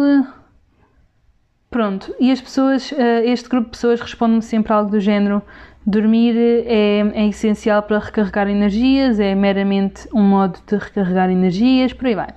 Pronto, 1.76 2.14
e 2.18 2.30
as 2.30 2.40
pessoas, 2.40 2.92
eh, 2.92 3.26
este 3.26 3.48
grupo 3.48 3.66
de 3.66 3.70
pessoas 3.72 4.00
responde-me 4.00 4.40
sempre 4.40 4.72
algo 4.72 4.90
do 4.90 4.98
género: 4.98 5.42
dormir 5.84 6.34
é, 6.34 7.00
é, 7.00 7.26
essencial 7.28 7.82
para 7.82 7.98
recarregar 7.98 8.48
energias, 8.48 9.20
é 9.20 9.34
meramente 9.34 10.08
um 10.14 10.22
modo 10.22 10.58
de 10.66 10.76
recarregar 10.76 11.28
energias, 11.28 11.92
por 11.92 12.06
aí 12.06 12.14
vai. 12.14 12.28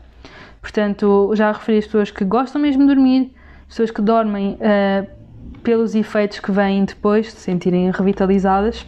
Portanto, 0.61 1.31
já 1.35 1.51
referi 1.51 1.77
as 1.77 1.85
pessoas 1.85 2.11
que 2.11 2.25
gostam 2.25 2.61
mesmo 2.61 2.81
de 2.81 2.93
dormir, 2.93 3.33
pessoas 3.69 3.91
que 3.91 4.01
dormem 4.01 4.55
uh, 4.55 5.07
pelos 5.63 5.95
efeitos 5.95 6.39
que 6.39 6.51
vêm 6.51 6.83
depois 6.83 7.27
de 7.27 7.31
se 7.33 7.41
sentirem 7.41 7.91
revitalizadas. 7.91 8.81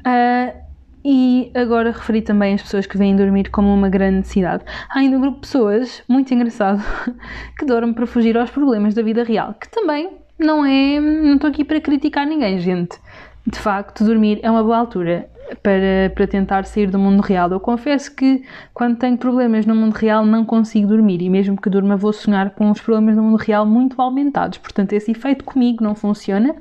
Uh, 0.00 0.64
e 1.04 1.52
agora 1.54 1.90
referi 1.90 2.22
também 2.22 2.54
as 2.54 2.62
pessoas 2.62 2.86
que 2.86 2.96
vêm 2.96 3.14
dormir 3.14 3.50
como 3.50 3.72
uma 3.72 3.90
grande 3.90 4.16
necessidade. 4.16 4.64
Há 4.88 5.00
ainda 5.00 5.18
um 5.18 5.20
grupo 5.20 5.36
de 5.36 5.40
pessoas, 5.42 6.02
muito 6.08 6.32
engraçado, 6.32 6.82
que 7.58 7.66
dormem 7.66 7.92
para 7.92 8.06
fugir 8.06 8.38
aos 8.38 8.50
problemas 8.50 8.94
da 8.94 9.02
vida 9.02 9.22
real, 9.22 9.54
que 9.54 9.68
também 9.68 10.16
não 10.38 10.64
é. 10.64 10.98
Não 10.98 11.34
estou 11.34 11.50
aqui 11.50 11.62
para 11.62 11.78
criticar 11.78 12.26
ninguém, 12.26 12.58
gente. 12.58 12.98
De 13.46 13.58
facto, 13.58 14.02
dormir 14.02 14.40
é 14.42 14.50
uma 14.50 14.62
boa 14.62 14.78
altura 14.78 15.28
para, 15.62 16.12
para 16.14 16.26
tentar 16.26 16.64
sair 16.64 16.90
do 16.90 16.98
mundo 16.98 17.20
real. 17.20 17.50
Eu 17.50 17.60
confesso 17.60 18.14
que 18.14 18.44
quando 18.72 18.98
tenho 18.98 19.16
problemas 19.16 19.66
no 19.66 19.74
mundo 19.74 19.94
real 19.94 20.24
não 20.24 20.44
consigo 20.44 20.88
dormir 20.88 21.22
e 21.22 21.28
mesmo 21.28 21.60
que 21.60 21.70
durma 21.70 21.96
vou 21.96 22.12
sonhar 22.12 22.50
com 22.50 22.70
os 22.70 22.80
problemas 22.80 23.16
no 23.16 23.22
mundo 23.22 23.36
real 23.36 23.66
muito 23.66 24.00
aumentados. 24.00 24.58
Portanto, 24.58 24.92
esse 24.92 25.10
efeito 25.10 25.44
comigo 25.44 25.82
não 25.82 25.94
funciona, 25.94 26.54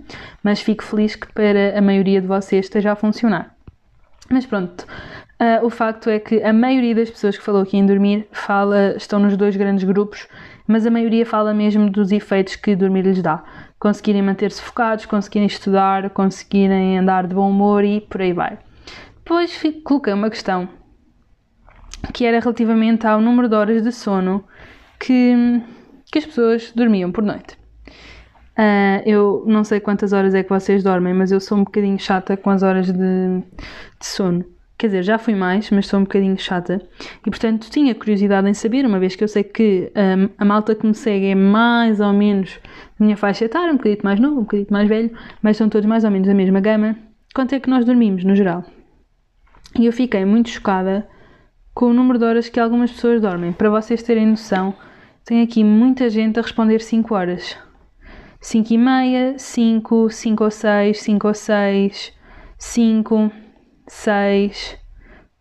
mas 0.44 0.62
fico 0.62 0.84
feliz 0.84 1.16
que 1.16 1.32
para 1.34 1.78
a 1.78 1.82
maioria 1.82 2.22
de 2.22 2.28
vocês 2.28 2.66
esteja 2.66 2.92
a 2.92 2.96
funcionar. 2.96 3.56
Mas 4.30 4.46
pronto, 4.46 4.82
uh, 4.82 5.66
o 5.66 5.70
facto 5.70 6.10
é 6.10 6.20
que 6.20 6.42
a 6.44 6.54
maioria 6.54 6.96
das 6.96 7.10
pessoas 7.10 7.38
que 7.38 7.44
falou 7.44 7.62
aqui 7.62 7.78
em 7.78 7.86
dormir 7.86 8.28
fala, 8.32 8.96
estão 8.96 9.20
nos 9.20 9.36
dois 9.38 9.56
grandes 9.56 9.84
grupos, 9.84 10.28
mas 10.68 10.86
a 10.86 10.92
maioria 10.92 11.25
fala 11.25 11.54
mesmo 11.54 11.90
dos 11.90 12.12
efeitos 12.12 12.56
que 12.56 12.75
dormir 12.75 13.04
lhes 13.04 13.22
dá. 13.22 13.44
Conseguirem 13.78 14.22
manter-se 14.22 14.62
focados, 14.62 15.06
conseguirem 15.06 15.48
estudar, 15.48 16.10
conseguirem 16.12 16.98
andar 16.98 17.28
de 17.28 17.36
bom 17.36 17.50
humor 17.50 17.84
e 17.84 18.00
por 18.00 18.22
aí 18.22 18.32
vai. 18.32 18.58
Depois 19.24 19.58
coloquei 19.86 20.12
uma 20.12 20.30
questão 20.30 20.68
que 22.13 22.25
era 22.25 22.42
relativamente 22.42 23.08
ao 23.08 23.22
número 23.22 23.48
de 23.48 23.56
horas 23.56 23.82
de 23.82 23.92
sono 23.94 24.44
que, 25.00 25.62
que 26.12 26.20
as 26.20 26.25
pessoas 26.25 26.74
dormiam 26.75 27.10
por 27.10 27.24
noite. 27.24 27.58
Uh, 28.58 29.01
eu 29.06 29.46
não 29.48 29.63
sei 29.63 29.80
quantas 29.80 30.12
horas 30.12 30.36
é 30.36 30.44
que 30.44 30.50
vocês 30.50 30.84
dormem, 30.84 31.13
mas 31.13 31.32
eu 31.32 31.39
sou 31.39 31.58
um 31.58 31.63
bocadinho 31.63 31.98
chata 31.98 32.36
com 32.36 32.50
as 32.50 32.63
horas 32.63 32.88
de, 32.88 32.92
de 32.98 34.06
sono. 34.06 34.44
Quer 34.77 34.88
dizer, 34.88 35.03
já 35.03 35.18
fui 35.18 35.36
mais, 35.36 35.72
mas 35.72 35.88
sou 35.88 36.01
um 36.01 36.03
bocadinho 36.03 36.38
chata. 36.38 36.82
E 37.25 37.30
portanto 37.30 37.70
tinha 37.72 37.96
curiosidade 37.96 38.50
em 38.50 38.53
saber, 38.53 38.86
uma 38.86 39.00
vez 39.00 39.15
que 39.15 39.24
eu 39.24 39.30
sei 39.30 39.46
que 39.46 39.89
um, 39.96 40.30
a 40.38 40.44
malta 40.44 40.75
que 40.75 40.86
me 40.86 40.94
segue 40.94 41.27
é 41.27 41.36
mais 41.36 42.01
ou 42.01 42.12
menos 42.12 42.60
da 43.00 43.06
minha 43.06 43.15
faixa 43.15 43.46
etária, 43.46 43.72
um 43.72 43.77
bocadinho 43.77 44.03
mais 44.03 44.20
novo, 44.20 44.39
um 44.39 44.44
bocadinho 44.44 44.68
mais 44.70 44.89
velho, 44.89 45.18
mas 45.42 45.56
são 45.56 45.70
todos 45.70 45.88
mais 45.88 46.03
ou 46.03 46.12
menos 46.12 46.27
da 46.27 46.34
mesma 46.34 46.60
gama. 46.60 46.98
Quanto 47.34 47.56
é 47.56 47.60
que 47.62 47.70
nós 47.70 47.86
dormimos, 47.86 48.25
no 48.25 48.36
geral? 48.36 48.65
E 49.77 49.86
eu 49.86 49.94
fiquei 49.94 50.24
muito 50.24 50.50
chocada 50.50 51.08
com 51.74 51.86
o 51.86 51.94
número 51.94 52.20
de 52.20 52.25
horas 52.25 52.50
que 52.50 52.60
algumas 52.60 52.92
pessoas 52.92 53.22
dormem. 53.22 53.51
Para 53.51 53.70
vocês 53.70 54.03
terem 54.03 54.27
noção, 54.27 54.75
tem 55.25 55.42
aqui 55.42 55.63
muita 55.63 56.10
gente 56.10 56.39
a 56.39 56.44
responder 56.44 56.80
5 56.80 57.15
horas. 57.15 57.58
5 58.39 58.74
e 58.74 58.77
meia, 58.77 59.39
5, 59.39 60.10
5 60.10 60.44
ou 60.44 60.51
6, 60.51 61.01
5 61.01 61.27
ou 61.27 61.34
6, 61.34 62.13
5, 62.58 63.32
6, 63.88 64.77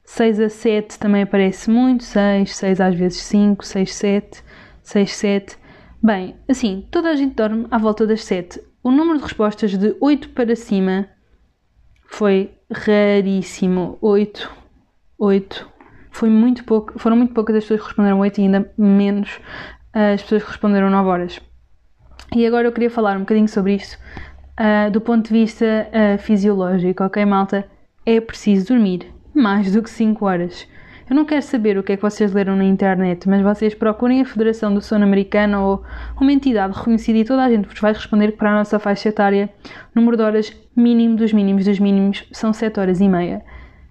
6 0.04 0.40
a 0.40 0.48
7 0.48 0.98
também 0.98 1.22
aparece 1.22 1.70
muito, 1.70 2.04
6, 2.04 2.56
6 2.56 2.80
às 2.80 2.94
vezes 2.94 3.22
5, 3.22 3.66
6, 3.66 3.94
7, 3.94 4.44
6, 4.82 5.12
7. 5.14 5.58
Bem, 6.02 6.36
assim, 6.48 6.86
toda 6.90 7.10
a 7.10 7.16
gente 7.16 7.34
dorme 7.34 7.66
à 7.70 7.78
volta 7.78 8.06
das 8.06 8.24
7. 8.24 8.60
O 8.82 8.90
número 8.90 9.18
de 9.18 9.24
respostas 9.24 9.76
de 9.76 9.96
8 10.00 10.30
para 10.30 10.56
cima 10.56 11.08
foi 12.12 12.50
raríssimo. 12.70 13.98
8, 14.00 14.50
8. 15.18 15.72
Foi 16.10 16.28
muito 16.28 16.62
pouco, 16.64 16.98
foram 16.98 17.16
muito 17.16 17.32
poucas 17.32 17.56
as 17.56 17.64
pessoas 17.64 17.80
que 17.80 17.86
responderam 17.86 18.20
8 18.20 18.38
e 18.38 18.44
ainda 18.44 18.72
menos 18.76 19.40
as 19.92 20.22
pessoas 20.22 20.42
que 20.42 20.48
responderam 20.50 20.90
9 20.90 21.08
horas. 21.08 21.40
E 22.36 22.46
agora 22.46 22.68
eu 22.68 22.72
queria 22.72 22.90
falar 22.90 23.16
um 23.16 23.20
bocadinho 23.20 23.48
sobre 23.48 23.74
isso 23.74 23.98
uh, 24.60 24.90
do 24.90 25.00
ponto 25.00 25.26
de 25.26 25.32
vista 25.32 25.64
uh, 25.64 26.18
fisiológico, 26.18 27.02
ok, 27.02 27.24
malta? 27.24 27.66
É 28.04 28.20
preciso 28.20 28.68
dormir 28.68 29.10
mais 29.34 29.72
do 29.72 29.82
que 29.82 29.88
5 29.88 30.24
horas. 30.24 30.68
Eu 31.12 31.16
não 31.16 31.26
quero 31.26 31.42
saber 31.42 31.76
o 31.76 31.82
que 31.82 31.92
é 31.92 31.96
que 31.96 32.00
vocês 32.00 32.32
leram 32.32 32.56
na 32.56 32.64
internet, 32.64 33.28
mas 33.28 33.42
vocês 33.42 33.74
procurem 33.74 34.22
a 34.22 34.24
Federação 34.24 34.72
do 34.72 34.80
Sono 34.80 35.04
Americano 35.04 35.62
ou 35.62 35.82
uma 36.18 36.32
entidade 36.32 36.74
reconhecida 36.74 37.18
e 37.18 37.24
toda 37.26 37.44
a 37.44 37.50
gente 37.50 37.68
vos 37.68 37.78
vai 37.78 37.92
responder 37.92 38.32
que 38.32 38.38
para 38.38 38.50
a 38.50 38.54
nossa 38.54 38.78
faixa 38.78 39.10
etária, 39.10 39.50
o 39.94 40.00
número 40.00 40.16
de 40.16 40.22
horas 40.22 40.56
mínimo 40.74 41.14
dos 41.14 41.30
mínimos 41.34 41.66
dos 41.66 41.78
mínimos 41.78 42.24
são 42.32 42.50
7 42.50 42.80
horas 42.80 42.98
e 43.02 43.08
meia. 43.10 43.44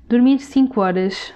Dormir 0.10 0.40
5 0.40 0.82
horas, 0.82 1.32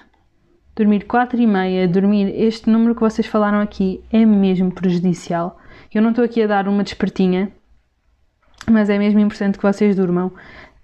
dormir 0.74 1.04
4 1.04 1.40
e 1.40 1.46
meia, 1.46 1.86
dormir 1.86 2.34
este 2.34 2.68
número 2.68 2.92
que 2.92 3.00
vocês 3.00 3.28
falaram 3.28 3.60
aqui 3.60 4.02
é 4.12 4.26
mesmo 4.26 4.72
prejudicial. 4.72 5.56
Eu 5.94 6.02
não 6.02 6.10
estou 6.10 6.24
aqui 6.24 6.42
a 6.42 6.48
dar 6.48 6.66
uma 6.66 6.82
despertinha, 6.82 7.52
mas 8.68 8.90
é 8.90 8.98
mesmo 8.98 9.20
importante 9.20 9.56
que 9.56 9.62
vocês 9.62 9.94
durmam. 9.94 10.32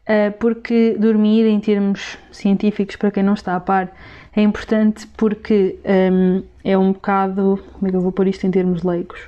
Uh, 0.02 0.32
porque 0.40 0.96
dormir, 0.98 1.46
em 1.46 1.60
termos 1.60 2.18
científicos, 2.32 2.96
para 2.96 3.12
quem 3.12 3.22
não 3.22 3.34
está 3.34 3.54
a 3.54 3.60
par, 3.60 3.92
é 4.34 4.42
importante 4.42 5.06
porque 5.16 5.78
um, 5.84 6.42
é 6.64 6.76
um 6.76 6.92
bocado. 6.92 7.62
Como 7.74 7.86
é 7.86 7.90
que 7.90 7.96
eu 7.96 8.00
vou 8.00 8.12
pôr 8.12 8.26
isto 8.26 8.46
em 8.46 8.50
termos 8.50 8.82
leigos? 8.82 9.20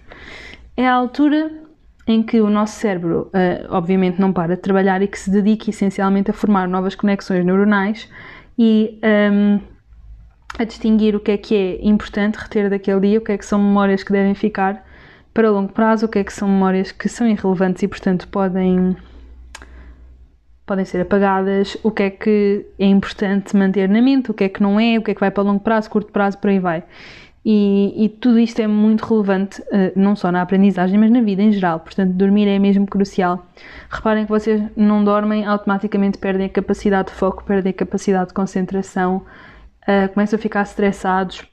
É 0.76 0.86
a 0.86 0.94
altura 0.94 1.50
em 2.06 2.22
que 2.22 2.40
o 2.40 2.50
nosso 2.50 2.78
cérebro, 2.78 3.30
uh, 3.32 3.66
obviamente, 3.70 4.20
não 4.20 4.32
para 4.32 4.56
de 4.56 4.62
trabalhar 4.62 5.02
e 5.02 5.08
que 5.08 5.18
se 5.18 5.30
dedica 5.30 5.70
essencialmente 5.70 6.30
a 6.30 6.34
formar 6.34 6.68
novas 6.68 6.94
conexões 6.94 7.44
neuronais 7.44 8.08
e 8.58 8.98
um, 9.32 9.60
a 10.58 10.64
distinguir 10.64 11.16
o 11.16 11.20
que 11.20 11.32
é 11.32 11.36
que 11.36 11.54
é 11.54 11.86
importante 11.86 12.36
reter 12.36 12.70
daquele 12.70 13.00
dia, 13.00 13.18
o 13.18 13.22
que 13.22 13.32
é 13.32 13.38
que 13.38 13.44
são 13.44 13.58
memórias 13.58 14.02
que 14.02 14.12
devem 14.12 14.34
ficar 14.34 14.84
para 15.32 15.50
longo 15.50 15.72
prazo, 15.72 16.06
o 16.06 16.08
que 16.08 16.18
é 16.18 16.24
que 16.24 16.32
são 16.32 16.48
memórias 16.48 16.92
que 16.92 17.08
são 17.08 17.26
irrelevantes 17.26 17.82
e, 17.82 17.88
portanto, 17.88 18.28
podem 18.28 18.96
podem 20.66 20.84
ser 20.84 21.00
apagadas, 21.00 21.76
o 21.82 21.90
que 21.90 22.02
é 22.04 22.10
que 22.10 22.66
é 22.78 22.86
importante 22.86 23.56
manter 23.56 23.88
na 23.88 24.00
mente, 24.00 24.30
o 24.30 24.34
que 24.34 24.44
é 24.44 24.48
que 24.48 24.62
não 24.62 24.80
é, 24.80 24.98
o 24.98 25.02
que 25.02 25.10
é 25.10 25.14
que 25.14 25.20
vai 25.20 25.30
para 25.30 25.42
longo 25.42 25.60
prazo, 25.60 25.90
curto 25.90 26.10
prazo, 26.10 26.38
por 26.38 26.48
aí 26.48 26.58
vai. 26.58 26.82
E, 27.44 27.92
e 28.06 28.08
tudo 28.08 28.38
isto 28.38 28.60
é 28.60 28.66
muito 28.66 29.04
relevante, 29.04 29.60
uh, 29.60 29.92
não 29.94 30.16
só 30.16 30.32
na 30.32 30.40
aprendizagem, 30.40 30.98
mas 30.98 31.10
na 31.10 31.20
vida 31.20 31.42
em 31.42 31.52
geral. 31.52 31.78
Portanto, 31.80 32.12
dormir 32.14 32.48
é 32.48 32.58
mesmo 32.58 32.86
crucial. 32.86 33.46
Reparem 33.90 34.24
que 34.24 34.30
vocês 34.30 34.62
não 34.74 35.04
dormem, 35.04 35.44
automaticamente 35.44 36.16
perdem 36.16 36.46
a 36.46 36.48
capacidade 36.48 37.08
de 37.08 37.14
foco, 37.14 37.44
perdem 37.44 37.68
a 37.68 37.74
capacidade 37.74 38.28
de 38.28 38.34
concentração, 38.34 39.26
uh, 39.86 40.08
começam 40.14 40.38
a 40.38 40.40
ficar 40.40 40.62
estressados, 40.62 41.44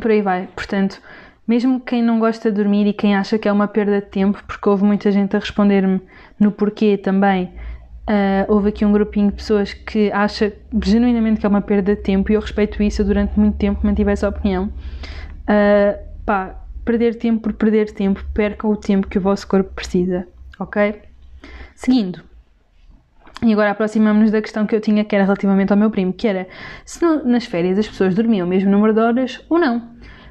por 0.00 0.12
aí 0.12 0.22
vai. 0.22 0.48
Portanto, 0.54 1.02
mesmo 1.48 1.80
quem 1.80 2.00
não 2.00 2.20
gosta 2.20 2.48
de 2.48 2.62
dormir 2.62 2.86
e 2.86 2.92
quem 2.92 3.16
acha 3.16 3.36
que 3.36 3.48
é 3.48 3.52
uma 3.52 3.66
perda 3.66 4.00
de 4.00 4.06
tempo, 4.06 4.40
porque 4.46 4.68
houve 4.68 4.84
muita 4.84 5.10
gente 5.10 5.34
a 5.34 5.40
responder-me 5.40 6.00
no 6.38 6.52
porquê 6.52 6.96
também 6.96 7.52
Uh, 8.10 8.52
houve 8.52 8.70
aqui 8.70 8.84
um 8.84 8.90
grupinho 8.90 9.28
de 9.28 9.36
pessoas 9.36 9.72
que 9.72 10.10
acha 10.10 10.52
genuinamente 10.82 11.38
que 11.38 11.46
é 11.46 11.48
uma 11.48 11.60
perda 11.60 11.94
de 11.94 12.02
tempo 12.02 12.32
e 12.32 12.34
eu 12.34 12.40
respeito 12.40 12.82
isso. 12.82 13.02
Eu 13.02 13.06
durante 13.06 13.38
muito 13.38 13.56
tempo 13.56 13.86
mantive 13.86 14.10
essa 14.10 14.28
opinião. 14.28 14.64
Uh, 15.44 15.96
pá, 16.26 16.56
perder 16.84 17.14
tempo 17.14 17.40
por 17.40 17.52
perder 17.52 17.92
tempo, 17.92 18.24
percam 18.34 18.68
o 18.70 18.76
tempo 18.76 19.06
que 19.06 19.16
o 19.16 19.20
vosso 19.20 19.46
corpo 19.46 19.72
precisa, 19.72 20.26
ok? 20.58 21.02
Seguindo, 21.76 22.24
e 23.42 23.52
agora 23.52 23.70
aproximamos-nos 23.70 24.30
da 24.32 24.42
questão 24.42 24.66
que 24.66 24.74
eu 24.74 24.80
tinha, 24.80 25.04
que 25.04 25.14
era 25.14 25.24
relativamente 25.24 25.72
ao 25.72 25.78
meu 25.78 25.90
primo, 25.90 26.12
que 26.12 26.26
era 26.26 26.48
se 26.84 27.02
no, 27.02 27.24
nas 27.24 27.46
férias 27.46 27.78
as 27.78 27.86
pessoas 27.86 28.14
dormiam 28.14 28.44
o 28.44 28.50
mesmo 28.50 28.70
número 28.70 28.92
de 28.92 29.00
horas 29.00 29.44
ou 29.48 29.58
não. 29.58 29.88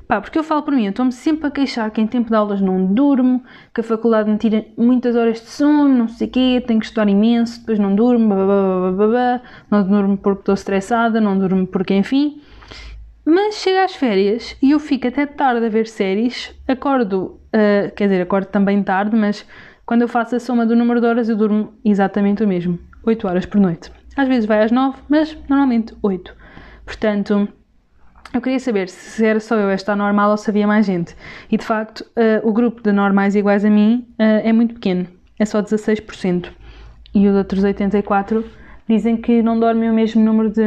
Pá, 0.09 0.19
porque 0.19 0.39
eu 0.39 0.43
falo 0.43 0.63
por 0.63 0.73
mim, 0.73 0.85
eu 0.85 0.89
estou-me 0.89 1.11
sempre 1.11 1.45
a 1.45 1.51
queixar 1.51 1.91
que 1.91 2.01
em 2.01 2.07
tempo 2.07 2.29
de 2.29 2.35
aulas 2.35 2.59
não 2.59 2.83
durmo, 2.83 3.43
que 3.71 3.81
a 3.81 3.83
faculdade 3.83 4.27
me 4.27 4.39
tira 4.39 4.65
muitas 4.75 5.15
horas 5.15 5.39
de 5.39 5.47
sono, 5.47 5.87
não 5.87 6.07
sei 6.07 6.27
o 6.27 6.31
quê, 6.31 6.63
tenho 6.65 6.79
que 6.79 6.87
estudar 6.87 7.07
imenso, 7.07 7.59
depois 7.59 7.77
não 7.77 7.93
durmo, 7.93 8.27
babá, 8.27 9.39
não 9.69 9.87
durmo 9.87 10.17
porque 10.17 10.39
estou 10.39 10.55
estressada, 10.55 11.21
não 11.21 11.37
durmo 11.37 11.67
porque 11.67 11.93
enfim. 11.93 12.41
Mas 13.23 13.57
chega 13.57 13.83
às 13.85 13.93
férias 13.93 14.57
e 14.63 14.71
eu 14.71 14.79
fico 14.79 15.07
até 15.07 15.27
tarde 15.27 15.63
a 15.63 15.69
ver 15.69 15.85
séries, 15.85 16.55
acordo, 16.67 17.39
uh, 17.53 17.93
quer 17.95 18.05
dizer, 18.05 18.23
acordo 18.23 18.47
também 18.47 18.81
tarde, 18.81 19.15
mas 19.15 19.45
quando 19.85 20.01
eu 20.01 20.07
faço 20.07 20.35
a 20.35 20.39
soma 20.39 20.65
do 20.65 20.75
número 20.75 20.99
de 20.99 21.05
horas 21.05 21.29
eu 21.29 21.35
durmo 21.35 21.73
exatamente 21.85 22.43
o 22.43 22.47
mesmo, 22.47 22.79
8 23.05 23.27
horas 23.27 23.45
por 23.45 23.61
noite. 23.61 23.91
Às 24.17 24.27
vezes 24.27 24.47
vai 24.47 24.63
às 24.63 24.71
9, 24.71 24.97
mas 25.07 25.37
normalmente 25.47 25.93
8. 26.01 26.33
Portanto, 26.83 27.47
eu 28.33 28.41
queria 28.41 28.59
saber 28.59 28.89
se 28.89 29.25
era 29.25 29.39
só 29.39 29.55
eu 29.55 29.69
a 29.69 29.73
estar 29.73 29.95
normal 29.95 30.31
ou 30.31 30.37
se 30.37 30.49
havia 30.49 30.67
mais 30.67 30.85
gente. 30.85 31.15
E 31.51 31.57
de 31.57 31.65
facto, 31.65 32.01
uh, 32.01 32.47
o 32.47 32.53
grupo 32.53 32.81
de 32.81 32.91
normais 32.91 33.35
iguais 33.35 33.65
a 33.65 33.69
mim 33.69 34.07
uh, 34.19 34.47
é 34.47 34.53
muito 34.53 34.75
pequeno, 34.75 35.07
é 35.39 35.45
só 35.45 35.61
16%. 35.61 36.49
E 37.13 37.27
os 37.27 37.35
outros 37.35 37.63
84% 37.63 38.45
dizem 38.87 39.17
que 39.17 39.41
não 39.41 39.59
dormem 39.59 39.89
o 39.89 39.93
mesmo 39.93 40.23
número 40.23 40.49
de, 40.49 40.63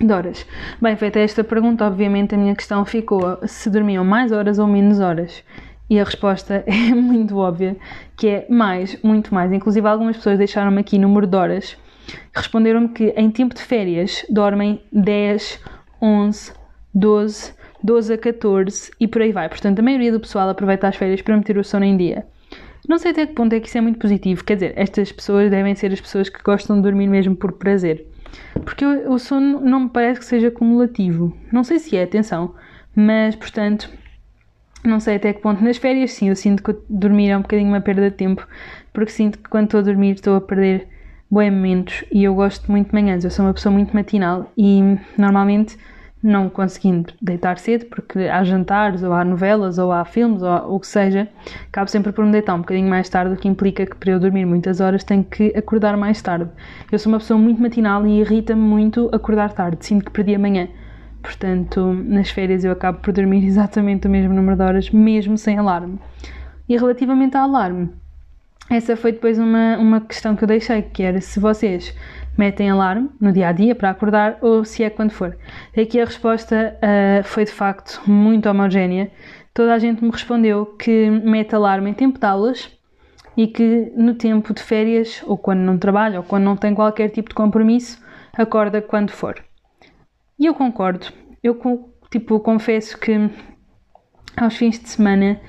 de 0.00 0.12
horas. 0.12 0.46
Bem, 0.80 0.96
feita 0.96 1.18
esta 1.18 1.42
pergunta, 1.42 1.86
obviamente 1.86 2.34
a 2.34 2.38
minha 2.38 2.54
questão 2.54 2.84
ficou 2.84 3.38
se 3.46 3.70
dormiam 3.70 4.04
mais 4.04 4.30
horas 4.30 4.58
ou 4.58 4.66
menos 4.66 5.00
horas. 5.00 5.42
E 5.88 5.98
a 5.98 6.04
resposta 6.04 6.62
é 6.68 6.94
muito 6.94 7.38
óbvia, 7.38 7.74
que 8.18 8.28
é 8.28 8.46
mais, 8.50 9.00
muito 9.02 9.34
mais. 9.34 9.50
Inclusive 9.50 9.88
algumas 9.88 10.18
pessoas 10.18 10.36
deixaram-me 10.36 10.80
aqui 10.80 10.98
número 10.98 11.26
de 11.26 11.36
horas. 11.36 11.76
Responderam-me 12.34 12.88
que 12.90 13.14
em 13.16 13.30
tempo 13.30 13.54
de 13.54 13.62
férias 13.62 14.26
dormem 14.28 14.82
10 14.92 15.58
11, 16.00 16.52
12, 16.94 17.52
12 17.82 18.12
a 18.12 18.18
14 18.18 18.90
e 19.00 19.06
por 19.06 19.22
aí 19.22 19.32
vai. 19.32 19.48
Portanto, 19.48 19.78
a 19.78 19.82
maioria 19.82 20.12
do 20.12 20.20
pessoal 20.20 20.48
aproveita 20.48 20.88
as 20.88 20.96
férias 20.96 21.22
para 21.22 21.36
meter 21.36 21.58
o 21.58 21.64
sono 21.64 21.84
em 21.84 21.96
dia. 21.96 22.26
Não 22.88 22.98
sei 22.98 23.10
até 23.10 23.26
que 23.26 23.34
ponto 23.34 23.52
é 23.52 23.60
que 23.60 23.68
isso 23.68 23.76
é 23.76 23.80
muito 23.80 23.98
positivo, 23.98 24.42
quer 24.42 24.54
dizer, 24.54 24.72
estas 24.74 25.12
pessoas 25.12 25.50
devem 25.50 25.74
ser 25.74 25.92
as 25.92 26.00
pessoas 26.00 26.30
que 26.30 26.42
gostam 26.42 26.76
de 26.76 26.82
dormir 26.82 27.06
mesmo 27.06 27.36
por 27.36 27.52
prazer. 27.52 28.06
Porque 28.64 28.84
o 28.84 29.18
sono 29.18 29.60
não 29.60 29.80
me 29.80 29.88
parece 29.90 30.20
que 30.20 30.26
seja 30.26 30.50
cumulativo. 30.50 31.36
Não 31.52 31.62
sei 31.62 31.78
se 31.78 31.96
é, 31.96 32.02
atenção, 32.02 32.54
mas 32.96 33.36
portanto, 33.36 33.90
não 34.84 35.00
sei 35.00 35.16
até 35.16 35.32
que 35.32 35.40
ponto. 35.40 35.62
Nas 35.62 35.76
férias, 35.76 36.12
sim, 36.12 36.28
eu 36.30 36.36
sinto 36.36 36.62
que 36.62 36.74
dormir 36.88 37.28
é 37.30 37.36
um 37.36 37.42
bocadinho 37.42 37.68
uma 37.68 37.80
perda 37.80 38.10
de 38.10 38.16
tempo, 38.16 38.46
porque 38.92 39.10
sinto 39.10 39.38
que 39.38 39.48
quando 39.48 39.64
estou 39.64 39.80
a 39.80 39.82
dormir 39.82 40.14
estou 40.14 40.36
a 40.36 40.40
perder 40.40 40.88
bons 41.30 41.50
momentos 41.50 42.04
e 42.10 42.24
eu 42.24 42.34
gosto 42.34 42.70
muito 42.70 42.88
de 42.88 42.94
manhãs. 42.94 43.24
Eu 43.24 43.30
sou 43.30 43.44
uma 43.44 43.54
pessoa 43.54 43.72
muito 43.72 43.94
matinal 43.94 44.50
e 44.56 44.98
normalmente 45.16 45.76
não 46.22 46.48
conseguindo 46.48 47.12
deitar 47.22 47.58
cedo, 47.58 47.86
porque 47.86 48.20
há 48.20 48.42
jantares, 48.42 49.02
ou 49.02 49.12
há 49.12 49.24
novelas, 49.24 49.78
ou 49.78 49.92
há 49.92 50.04
filmes, 50.04 50.42
ou 50.42 50.74
o 50.74 50.80
que 50.80 50.86
seja, 50.86 51.28
acabo 51.68 51.88
sempre 51.88 52.12
por 52.12 52.24
me 52.24 52.32
deitar 52.32 52.54
um 52.54 52.58
bocadinho 52.58 52.88
mais 52.88 53.08
tarde, 53.08 53.34
o 53.34 53.36
que 53.36 53.48
implica 53.48 53.86
que 53.86 53.96
para 53.96 54.10
eu 54.10 54.20
dormir 54.20 54.44
muitas 54.44 54.80
horas 54.80 55.04
tenho 55.04 55.22
que 55.22 55.52
acordar 55.56 55.96
mais 55.96 56.20
tarde. 56.20 56.50
Eu 56.90 56.98
sou 56.98 57.12
uma 57.12 57.18
pessoa 57.18 57.38
muito 57.38 57.62
matinal 57.62 58.06
e 58.06 58.20
irrita-me 58.20 58.60
muito 58.60 59.08
acordar 59.12 59.52
tarde, 59.52 59.84
sinto 59.86 60.06
que 60.06 60.10
perdi 60.10 60.34
a 60.34 60.38
manhã. 60.38 60.68
Portanto, 61.22 61.92
nas 61.92 62.30
férias 62.30 62.64
eu 62.64 62.72
acabo 62.72 62.98
por 62.98 63.12
dormir 63.12 63.44
exatamente 63.46 64.06
o 64.06 64.10
mesmo 64.10 64.34
número 64.34 64.56
de 64.56 64.62
horas, 64.62 64.90
mesmo 64.90 65.38
sem 65.38 65.58
alarme. 65.58 65.98
E 66.68 66.76
relativamente 66.76 67.36
ao 67.36 67.44
alarme, 67.44 67.90
essa 68.70 68.96
foi 68.96 69.12
depois 69.12 69.38
uma, 69.38 69.76
uma 69.78 70.00
questão 70.00 70.36
que 70.36 70.44
eu 70.44 70.48
deixei, 70.48 70.82
que 70.82 71.02
era 71.02 71.20
se 71.20 71.40
vocês 71.40 71.94
metem 72.36 72.70
alarme 72.70 73.10
no 73.20 73.32
dia 73.32 73.48
a 73.48 73.52
dia 73.52 73.74
para 73.74 73.90
acordar 73.90 74.38
ou 74.40 74.64
se 74.64 74.84
é 74.84 74.90
quando 74.90 75.10
for. 75.10 75.36
Aqui 75.76 76.00
a 76.00 76.04
resposta 76.04 76.76
uh, 76.76 77.24
foi 77.24 77.44
de 77.44 77.52
facto 77.52 78.00
muito 78.08 78.48
homogénea. 78.48 79.10
Toda 79.52 79.74
a 79.74 79.78
gente 79.78 80.04
me 80.04 80.10
respondeu 80.10 80.66
que 80.66 81.10
mete 81.10 81.54
alarme 81.54 81.90
em 81.90 81.94
tempo 81.94 82.18
de 82.18 82.26
aulas 82.26 82.70
e 83.36 83.46
que 83.46 83.92
no 83.96 84.14
tempo 84.14 84.54
de 84.54 84.62
férias, 84.62 85.22
ou 85.26 85.36
quando 85.36 85.60
não 85.60 85.78
trabalha, 85.78 86.18
ou 86.18 86.24
quando 86.24 86.44
não 86.44 86.56
tem 86.56 86.74
qualquer 86.74 87.08
tipo 87.08 87.30
de 87.30 87.34
compromisso, 87.34 88.00
acorda 88.36 88.80
quando 88.82 89.10
for. 89.10 89.42
E 90.38 90.46
eu 90.46 90.54
concordo. 90.54 91.06
Eu, 91.42 91.58
tipo, 92.10 92.38
confesso 92.40 92.98
que 92.98 93.30
aos 94.36 94.56
fins 94.56 94.78
de 94.78 94.88
semana, 94.88 95.40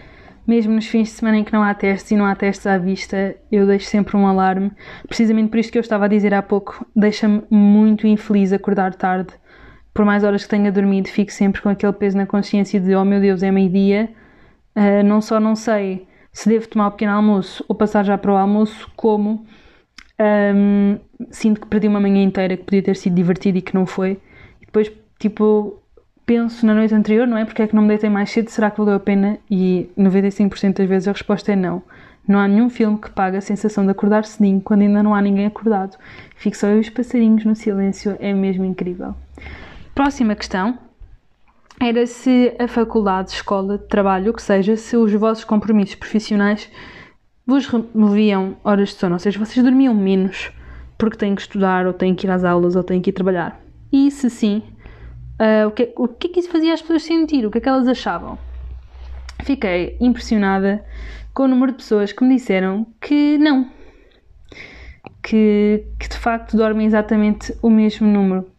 mesmo 0.49 0.73
nos 0.73 0.87
fins 0.87 1.09
de 1.09 1.13
semana 1.13 1.37
em 1.37 1.43
que 1.43 1.53
não 1.53 1.61
há 1.61 1.71
testes 1.75 2.09
e 2.09 2.15
não 2.15 2.25
há 2.25 2.35
testes 2.35 2.65
à 2.65 2.75
vista, 2.79 3.35
eu 3.51 3.67
deixo 3.67 3.85
sempre 3.85 4.17
um 4.17 4.25
alarme. 4.25 4.71
Precisamente 5.07 5.49
por 5.49 5.59
isto 5.59 5.71
que 5.71 5.77
eu 5.77 5.81
estava 5.81 6.05
a 6.05 6.07
dizer 6.07 6.33
há 6.33 6.41
pouco, 6.41 6.83
deixa-me 6.95 7.43
muito 7.51 8.07
infeliz 8.07 8.51
acordar 8.51 8.95
tarde. 8.95 9.31
Por 9.93 10.03
mais 10.03 10.23
horas 10.23 10.43
que 10.43 10.49
tenha 10.49 10.71
dormido, 10.71 11.07
fico 11.07 11.31
sempre 11.31 11.61
com 11.61 11.69
aquele 11.69 11.93
peso 11.93 12.17
na 12.17 12.25
consciência 12.25 12.79
de 12.79 12.95
oh 12.95 13.05
meu 13.05 13.21
Deus, 13.21 13.43
é 13.43 13.51
meio-dia. 13.51 14.09
Uh, 14.75 15.03
não 15.05 15.21
só 15.21 15.39
não 15.39 15.55
sei 15.55 16.07
se 16.31 16.49
devo 16.49 16.67
tomar 16.67 16.87
o 16.87 16.91
pequeno 16.91 17.11
almoço 17.11 17.63
ou 17.67 17.75
passar 17.75 18.03
já 18.03 18.17
para 18.17 18.33
o 18.33 18.35
almoço, 18.35 18.89
como 18.95 19.45
um, 20.55 20.97
sinto 21.29 21.61
que 21.61 21.67
perdi 21.67 21.87
uma 21.87 21.99
manhã 21.99 22.23
inteira 22.23 22.57
que 22.57 22.63
podia 22.63 22.81
ter 22.81 22.95
sido 22.95 23.15
divertida 23.15 23.59
e 23.59 23.61
que 23.61 23.75
não 23.75 23.85
foi. 23.85 24.19
E 24.61 24.65
depois, 24.65 24.91
tipo, 25.19 25.79
penso 26.29 26.63
na 26.63 26.75
noite 26.75 26.93
anterior, 26.93 27.25
não 27.25 27.37
é? 27.37 27.43
Porque 27.43 27.63
é 27.63 27.67
que 27.67 27.73
não 27.73 27.81
me 27.81 27.87
deitei 27.87 28.07
mais 28.07 28.29
cedo? 28.29 28.51
Será 28.51 28.69
que 28.69 28.77
valeu 28.77 28.93
a 28.93 28.99
pena? 28.99 29.39
E 29.49 29.89
95% 29.97 30.75
das 30.75 30.87
vezes 30.87 31.07
a 31.07 31.11
resposta 31.11 31.53
é 31.53 31.55
não. 31.55 31.81
Não 32.27 32.37
há 32.37 32.47
nenhum 32.47 32.69
filme 32.69 32.99
que 32.99 33.09
pague 33.09 33.37
a 33.37 33.41
sensação 33.41 33.83
de 33.83 33.89
acordar 33.89 34.23
cedinho 34.25 34.61
quando 34.61 34.83
ainda 34.83 35.01
não 35.01 35.15
há 35.15 35.23
ninguém 35.23 35.47
acordado. 35.47 35.97
Fico 36.35 36.55
só 36.55 36.67
eu 36.67 36.77
e 36.77 36.81
os 36.81 36.89
passarinhos 36.91 37.43
no 37.45 37.55
silêncio, 37.55 38.15
é 38.19 38.31
mesmo 38.31 38.63
incrível. 38.63 39.15
Próxima 39.95 40.35
questão 40.35 40.77
era 41.81 42.05
se 42.05 42.55
a 42.59 42.67
faculdade, 42.67 43.31
escola, 43.31 43.79
trabalho, 43.79 44.29
o 44.29 44.35
que 44.35 44.43
seja, 44.43 44.75
se 44.75 44.95
os 44.95 45.11
vossos 45.13 45.43
compromissos 45.43 45.95
profissionais 45.95 46.69
vos 47.43 47.65
removiam 47.65 48.55
horas 48.63 48.89
de 48.89 48.95
sono, 48.97 49.15
ou 49.15 49.19
seja, 49.19 49.43
vocês 49.43 49.65
dormiam 49.65 49.95
menos 49.95 50.51
porque 50.95 51.17
têm 51.17 51.33
que 51.33 51.41
estudar, 51.41 51.87
ou 51.87 51.93
têm 51.93 52.13
que 52.13 52.27
ir 52.27 52.29
às 52.29 52.43
aulas, 52.43 52.75
ou 52.75 52.83
têm 52.83 53.01
que 53.01 53.09
ir 53.09 53.13
trabalhar. 53.13 53.59
E 53.91 54.11
se 54.11 54.29
sim, 54.29 54.61
uh, 55.39 55.67
o, 55.67 55.71
que, 55.71 55.93
o 55.95 56.07
que 56.07 56.27
é 56.27 56.29
que 56.31 56.39
isso 56.39 56.49
fazia 56.49 56.73
as 56.73 56.81
pessoas 56.81 57.03
sentir? 57.03 57.45
O 57.45 57.51
que 57.51 57.57
é 57.57 57.61
que 57.61 57.69
elas 57.69 57.87
achavam? 57.87 58.37
Fiquei 59.43 59.97
impressionada 59.99 60.83
com 61.33 61.43
o 61.43 61.47
número 61.47 61.71
de 61.71 61.77
pessoas 61.77 62.11
que 62.11 62.23
me 62.23 62.35
disseram 62.35 62.85
que 63.01 63.37
não. 63.37 63.69
Que, 65.23 65.85
que 65.99 66.09
de 66.09 66.17
facto 66.17 66.57
dormem 66.57 66.85
exatamente 66.85 67.55
o 67.61 67.69
mesmo 67.69 68.07
número. 68.07 68.49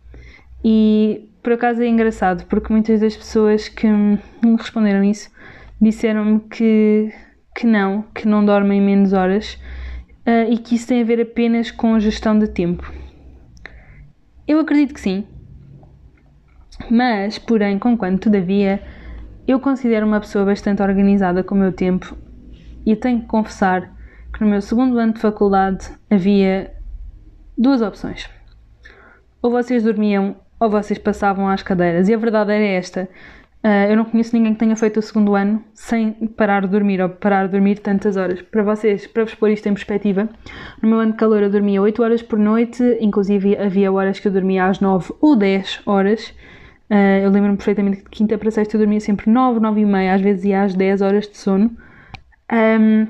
E 0.65 1.31
por 1.43 1.55
acaso 1.55 1.83
é 1.83 1.87
engraçado, 1.87 2.45
porque 2.47 2.73
muitas 2.73 3.01
das 3.01 3.17
pessoas 3.17 3.69
que 3.69 3.87
me 3.87 4.19
responderam 4.57 5.03
isso 5.03 5.31
disseram-me 5.81 6.41
que, 6.41 7.13
que 7.57 7.67
não, 7.67 8.03
que 8.15 8.29
não 8.29 8.45
dormem 8.45 8.81
menos 8.81 9.13
horas 9.13 9.55
uh, 10.27 10.51
e 10.51 10.59
que 10.59 10.75
isso 10.75 10.89
tem 10.89 11.01
a 11.01 11.05
ver 11.05 11.21
apenas 11.21 11.71
com 11.71 11.95
a 11.95 11.99
gestão 11.99 12.39
de 12.39 12.49
tempo. 12.49 12.93
Eu 14.47 14.61
acredito 14.61 14.93
que 14.93 15.01
sim, 15.01 15.27
mas, 16.89 17.39
porém, 17.39 17.79
conquanto, 17.79 18.25
todavia, 18.25 18.83
eu 19.47 19.59
considero 19.59 20.07
uma 20.07 20.21
pessoa 20.21 20.45
bastante 20.45 20.83
organizada 20.83 21.43
com 21.43 21.55
o 21.55 21.59
meu 21.59 21.73
tempo 21.73 22.17
e 22.87 22.95
tenho 22.95 23.21
que 23.21 23.27
confessar 23.27 23.93
que 24.33 24.41
no 24.41 24.51
meu 24.51 24.63
segundo 24.63 24.99
ano 24.99 25.13
de 25.15 25.21
faculdade 25.21 25.91
havia 26.09 26.73
duas 27.59 27.83
opções. 27.83 28.29
Ou 29.43 29.51
vocês 29.51 29.83
dormiam 29.83 30.37
ou 30.61 30.69
vocês 30.69 30.99
passavam 30.99 31.49
às 31.49 31.63
cadeiras. 31.63 32.09
E 32.09 32.15
a 32.15 32.19
verdade 32.19 32.53
era 32.53 32.65
esta. 32.65 33.09
Uh, 33.63 33.91
eu 33.91 33.97
não 33.97 34.05
conheço 34.07 34.35
ninguém 34.35 34.55
que 34.55 34.61
tenha 34.61 34.77
feito 34.77 34.99
o 34.99 35.03
segundo 35.03 35.35
ano 35.35 35.63
sem 35.75 36.13
parar 36.29 36.63
de 36.63 36.69
dormir 36.69 37.01
ou 37.01 37.11
parar 37.11 37.47
de 37.47 37.53
dormir 37.53 37.79
tantas 37.79 38.17
horas. 38.17 38.41
Para 38.41 38.63
vocês, 38.63 39.07
para 39.07 39.25
vos 39.25 39.35
pôr 39.35 39.51
isto 39.51 39.67
em 39.69 39.75
perspectiva, 39.75 40.29
no 40.83 40.89
meu 40.89 40.99
ano 41.01 41.13
de 41.13 41.19
calor 41.19 41.43
eu 41.43 41.51
dormia 41.51 41.81
8 41.83 42.03
horas 42.03 42.23
por 42.23 42.39
noite, 42.39 42.83
inclusive 43.01 43.57
havia 43.59 43.93
horas 43.93 44.19
que 44.19 44.29
eu 44.29 44.33
dormia 44.33 44.65
às 44.67 44.81
9 44.81 45.13
ou 45.21 45.37
10 45.37 45.83
horas. 45.85 46.35
Uh, 46.91 47.23
eu 47.23 47.31
lembro-me 47.31 47.57
perfeitamente 47.57 47.99
que 47.99 48.05
de 48.05 48.11
quinta 48.11 48.37
para 48.37 48.51
sexta 48.51 48.77
eu 48.77 48.81
dormia 48.81 48.99
sempre 48.99 49.31
9, 49.31 49.61
9 49.61 49.81
e 49.81 49.85
meia, 49.87 50.15
às 50.15 50.21
vezes 50.21 50.45
ia 50.45 50.63
às 50.65 50.75
10 50.75 51.03
horas 51.03 51.29
de 51.29 51.39
sono. 51.39 51.71
Um, 52.53 53.07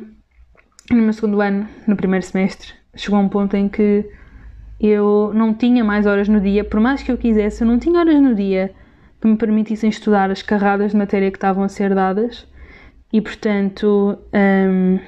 no 0.91 1.03
meu 1.03 1.13
segundo 1.15 1.41
ano, 1.41 1.67
no 1.87 1.97
primeiro 1.97 2.25
semestre, 2.25 2.75
chegou 2.95 3.19
um 3.19 3.29
ponto 3.29 3.57
em 3.57 3.69
que 3.69 4.05
eu 4.79 5.33
não 5.35 5.55
tinha 5.55 5.83
mais 5.83 6.05
horas 6.05 6.29
no 6.29 6.41
dia, 6.41 6.63
por 6.63 6.79
mais 6.79 7.03
que 7.03 7.11
eu 7.11 7.17
quisesse, 7.17 7.63
eu 7.63 7.67
não 7.67 7.79
tinha 7.79 7.99
horas 7.99 8.21
no 8.21 8.35
dia 8.35 8.71
que 9.21 9.29
me 9.29 9.37
permitissem 9.37 9.89
estudar 9.89 10.31
as 10.31 10.43
carradas 10.43 10.93
de 10.93 10.99
matéria 10.99 11.31
que 11.31 11.37
estavam 11.37 11.63
a 11.63 11.69
ser 11.69 11.95
dadas 11.95 12.47
e, 13.13 13.21
portanto, 13.21 14.19
hum, 14.35 14.99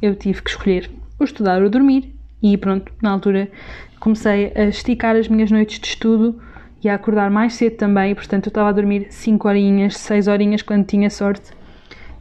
eu 0.00 0.14
tive 0.14 0.42
que 0.42 0.50
escolher 0.50 0.90
ou 1.18 1.24
estudar 1.24 1.62
ou 1.62 1.70
dormir. 1.70 2.14
E 2.42 2.56
pronto, 2.56 2.92
na 3.02 3.10
altura 3.10 3.50
comecei 3.98 4.52
a 4.54 4.64
esticar 4.64 5.16
as 5.16 5.28
minhas 5.28 5.50
noites 5.50 5.80
de 5.80 5.86
estudo 5.86 6.40
e 6.86 6.88
a 6.88 6.94
acordar 6.94 7.28
mais 7.32 7.54
cedo 7.54 7.76
também, 7.76 8.14
portanto 8.14 8.46
eu 8.46 8.50
estava 8.50 8.68
a 8.68 8.72
dormir 8.72 9.08
5 9.10 9.48
horinhas, 9.48 9.96
6 9.96 10.28
horinhas 10.28 10.62
quando 10.62 10.86
tinha 10.86 11.10
sorte. 11.10 11.50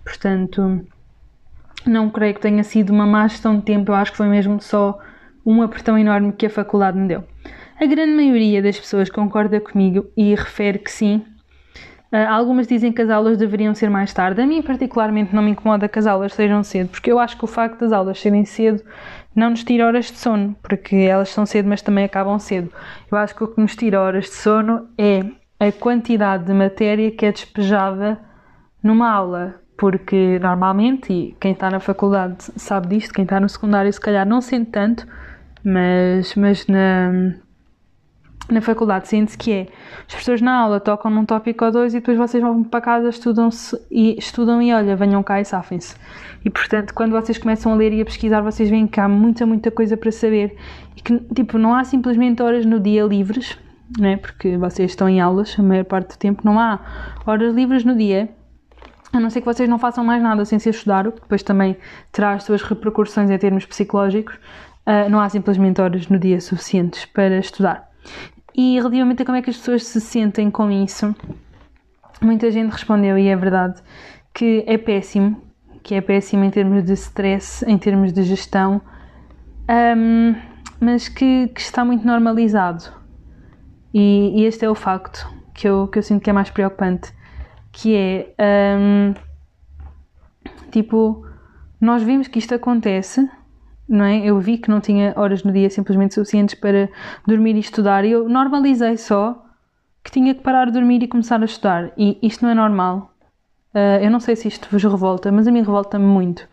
Portanto, 0.03 0.83
não 1.85 2.09
creio 2.09 2.33
que 2.33 2.41
tenha 2.41 2.63
sido 2.63 2.91
uma 2.91 3.05
má 3.05 3.27
gestão 3.27 3.57
de 3.57 3.61
tempo, 3.61 3.91
eu 3.91 3.95
acho 3.95 4.11
que 4.11 4.17
foi 4.17 4.27
mesmo 4.27 4.59
só 4.59 4.99
um 5.45 5.61
apertão 5.61 5.95
enorme 5.95 6.33
que 6.33 6.47
a 6.47 6.49
faculdade 6.49 6.97
me 6.97 7.07
deu. 7.07 7.23
A 7.79 7.85
grande 7.85 8.13
maioria 8.13 8.59
das 8.59 8.79
pessoas 8.79 9.07
concorda 9.07 9.59
comigo 9.59 10.07
e 10.17 10.33
refere 10.33 10.79
que 10.79 10.91
sim. 10.91 11.23
Uh, 12.11 12.29
algumas 12.29 12.67
dizem 12.67 12.91
que 12.93 13.01
as 13.01 13.09
aulas 13.09 13.37
deveriam 13.37 13.73
ser 13.73 13.89
mais 13.89 14.13
tarde. 14.13 14.41
A 14.41 14.45
mim, 14.45 14.61
particularmente, 14.61 15.35
não 15.35 15.41
me 15.41 15.51
incomoda 15.51 15.87
que 15.87 15.99
as 15.99 16.07
aulas 16.07 16.33
sejam 16.33 16.63
cedo, 16.63 16.89
porque 16.89 17.11
eu 17.11 17.19
acho 17.19 17.37
que 17.37 17.43
o 17.43 17.47
facto 17.47 17.79
das 17.79 17.91
aulas 17.91 18.19
serem 18.19 18.45
cedo 18.45 18.83
não 19.35 19.49
nos 19.49 19.63
tira 19.63 19.85
horas 19.85 20.05
de 20.05 20.17
sono, 20.17 20.55
porque 20.63 20.95
elas 20.95 21.29
são 21.29 21.45
cedo, 21.45 21.67
mas 21.67 21.81
também 21.81 22.05
acabam 22.05 22.39
cedo. 22.39 22.71
Eu 23.11 23.17
acho 23.17 23.35
que 23.35 23.43
o 23.43 23.47
que 23.47 23.59
nos 23.59 23.75
tira 23.75 23.99
horas 23.99 24.25
de 24.25 24.33
sono 24.35 24.87
é 24.97 25.23
a 25.59 25.71
quantidade 25.71 26.45
de 26.45 26.53
matéria 26.53 27.11
que 27.11 27.25
é 27.25 27.31
despejada 27.31 28.19
numa 28.81 29.11
aula, 29.11 29.55
porque 29.77 30.39
normalmente, 30.39 31.11
e 31.11 31.35
quem 31.39 31.51
está 31.51 31.69
na 31.69 31.79
faculdade 31.79 32.35
sabe 32.55 32.87
disto, 32.87 33.13
quem 33.13 33.23
está 33.23 33.39
no 33.39 33.49
secundário 33.49 33.91
se 33.91 33.99
calhar 33.99 34.25
não 34.25 34.41
sente 34.41 34.71
tanto, 34.71 35.05
mas, 35.63 36.35
mas 36.35 36.67
na, 36.67 37.33
na 38.49 38.61
faculdade 38.61 39.07
sente-se 39.07 39.37
que 39.37 39.51
é 39.51 39.67
os 40.07 40.13
professores 40.13 40.41
na 40.41 40.55
aula 40.55 40.79
tocam 40.79 41.09
num 41.09 41.25
tópico 41.25 41.65
ou 41.65 41.71
dois 41.71 41.93
e 41.93 41.99
depois 41.99 42.17
vocês 42.17 42.43
vão 42.43 42.63
para 42.63 42.81
casa, 42.81 43.09
estudam, 43.09 43.49
e, 43.89 44.17
estudam 44.17 44.61
e 44.61 44.73
olha, 44.73 44.95
venham 44.95 45.21
cá 45.23 45.41
e 45.41 45.45
safem-se. 45.45 45.95
E 46.43 46.49
portanto, 46.49 46.93
quando 46.93 47.11
vocês 47.11 47.37
começam 47.37 47.73
a 47.73 47.75
ler 47.75 47.91
e 47.93 48.01
a 48.01 48.05
pesquisar, 48.05 48.41
vocês 48.41 48.69
veem 48.69 48.85
que 48.85 48.99
há 48.99 49.07
muita, 49.07 49.45
muita 49.45 49.71
coisa 49.71 49.97
para 49.97 50.11
saber. 50.11 50.55
E 50.95 51.01
que, 51.01 51.19
tipo, 51.33 51.57
não 51.57 51.73
há 51.73 51.83
simplesmente 51.83 52.43
horas 52.43 52.65
no 52.65 52.79
dia 52.79 53.03
livres, 53.03 53.57
né? 53.97 54.17
porque 54.17 54.57
vocês 54.57 54.91
estão 54.91 55.09
em 55.09 55.19
aulas 55.19 55.55
a 55.57 55.63
maior 55.63 55.85
parte 55.85 56.15
do 56.15 56.17
tempo, 56.17 56.41
não 56.45 56.59
há 56.59 56.79
horas 57.25 57.53
livres 57.53 57.83
no 57.83 57.95
dia. 57.95 58.29
A 59.11 59.19
não 59.19 59.29
ser 59.29 59.39
que 59.39 59.45
vocês 59.45 59.67
não 59.67 59.79
façam 59.79 60.03
mais 60.03 60.21
nada 60.21 60.43
sem 60.45 60.59
ser 60.59 60.71
estudar, 60.71 61.07
o 61.07 61.11
que 61.11 61.21
depois 61.21 61.41
também 61.41 61.77
terá 62.11 62.33
as 62.33 62.43
suas 62.43 62.61
repercussões 62.61 63.29
em 63.29 63.37
termos 63.37 63.65
psicológicos 63.65 64.37
uh, 64.85 65.09
não 65.09 65.19
há 65.19 65.29
simplesmente 65.29 65.81
horas 65.81 66.07
no 66.07 66.19
dia 66.19 66.39
suficientes 66.39 67.05
para 67.05 67.37
estudar. 67.39 67.89
E 68.57 68.77
relativamente 68.77 69.21
a 69.21 69.25
como 69.25 69.37
é 69.37 69.41
que 69.41 69.49
as 69.49 69.57
pessoas 69.57 69.85
se 69.85 69.99
sentem 69.99 70.49
com 70.49 70.71
isso, 70.71 71.13
muita 72.21 72.49
gente 72.49 72.71
respondeu, 72.71 73.17
e 73.17 73.27
é 73.27 73.35
verdade, 73.35 73.81
que 74.33 74.63
é 74.65 74.77
péssimo, 74.77 75.41
que 75.83 75.93
é 75.93 76.01
péssimo 76.01 76.45
em 76.45 76.49
termos 76.49 76.83
de 76.85 76.93
stress, 76.93 77.65
em 77.67 77.77
termos 77.77 78.13
de 78.13 78.23
gestão, 78.23 78.81
um, 79.97 80.35
mas 80.79 81.09
que, 81.09 81.49
que, 81.49 81.59
está 81.59 81.83
muito 81.83 82.07
normalizado. 82.07 82.85
E, 83.93 84.31
e, 84.41 84.45
este 84.45 84.63
é 84.63 84.69
o 84.69 84.75
facto 84.75 85.27
que 85.53 85.67
eu, 85.67 85.87
que 85.87 85.99
eu 85.99 86.03
sinto 86.03 86.23
que 86.23 86.29
é 86.29 86.33
mais 86.33 86.49
preocupante, 86.49 87.13
que 87.73 87.93
é 87.93 88.77
um, 88.79 89.13
tipo, 90.71 91.25
nós 91.79 92.01
vimos 92.03 92.29
que 92.29 92.39
isto 92.39 92.55
acontece 92.55 93.29
não 93.87 94.05
é? 94.05 94.25
Eu 94.25 94.39
vi 94.39 94.57
que 94.57 94.69
não 94.69 94.81
tinha 94.81 95.13
horas 95.15 95.43
no 95.43 95.51
dia 95.51 95.69
simplesmente 95.69 96.13
suficientes 96.13 96.55
para 96.55 96.89
dormir 97.25 97.55
e 97.55 97.59
estudar 97.59 98.03
e 98.03 98.11
eu 98.11 98.27
normalizei 98.27 98.97
só 98.97 99.43
que 100.03 100.11
tinha 100.11 100.33
que 100.35 100.41
parar 100.41 100.65
de 100.65 100.73
dormir 100.73 101.01
e 101.01 101.07
começar 101.07 101.41
a 101.41 101.45
estudar. 101.45 101.91
E 101.97 102.17
isto 102.21 102.43
não 102.43 102.51
é 102.51 102.53
normal. 102.53 103.11
Uh, 103.73 104.03
eu 104.03 104.11
não 104.11 104.19
sei 104.19 104.35
se 104.35 104.47
isto 104.47 104.67
vos 104.71 104.83
revolta, 104.83 105.31
mas 105.31 105.47
a 105.47 105.51
mim 105.51 105.59
revolta-me 105.59 106.05
muito. 106.05 106.47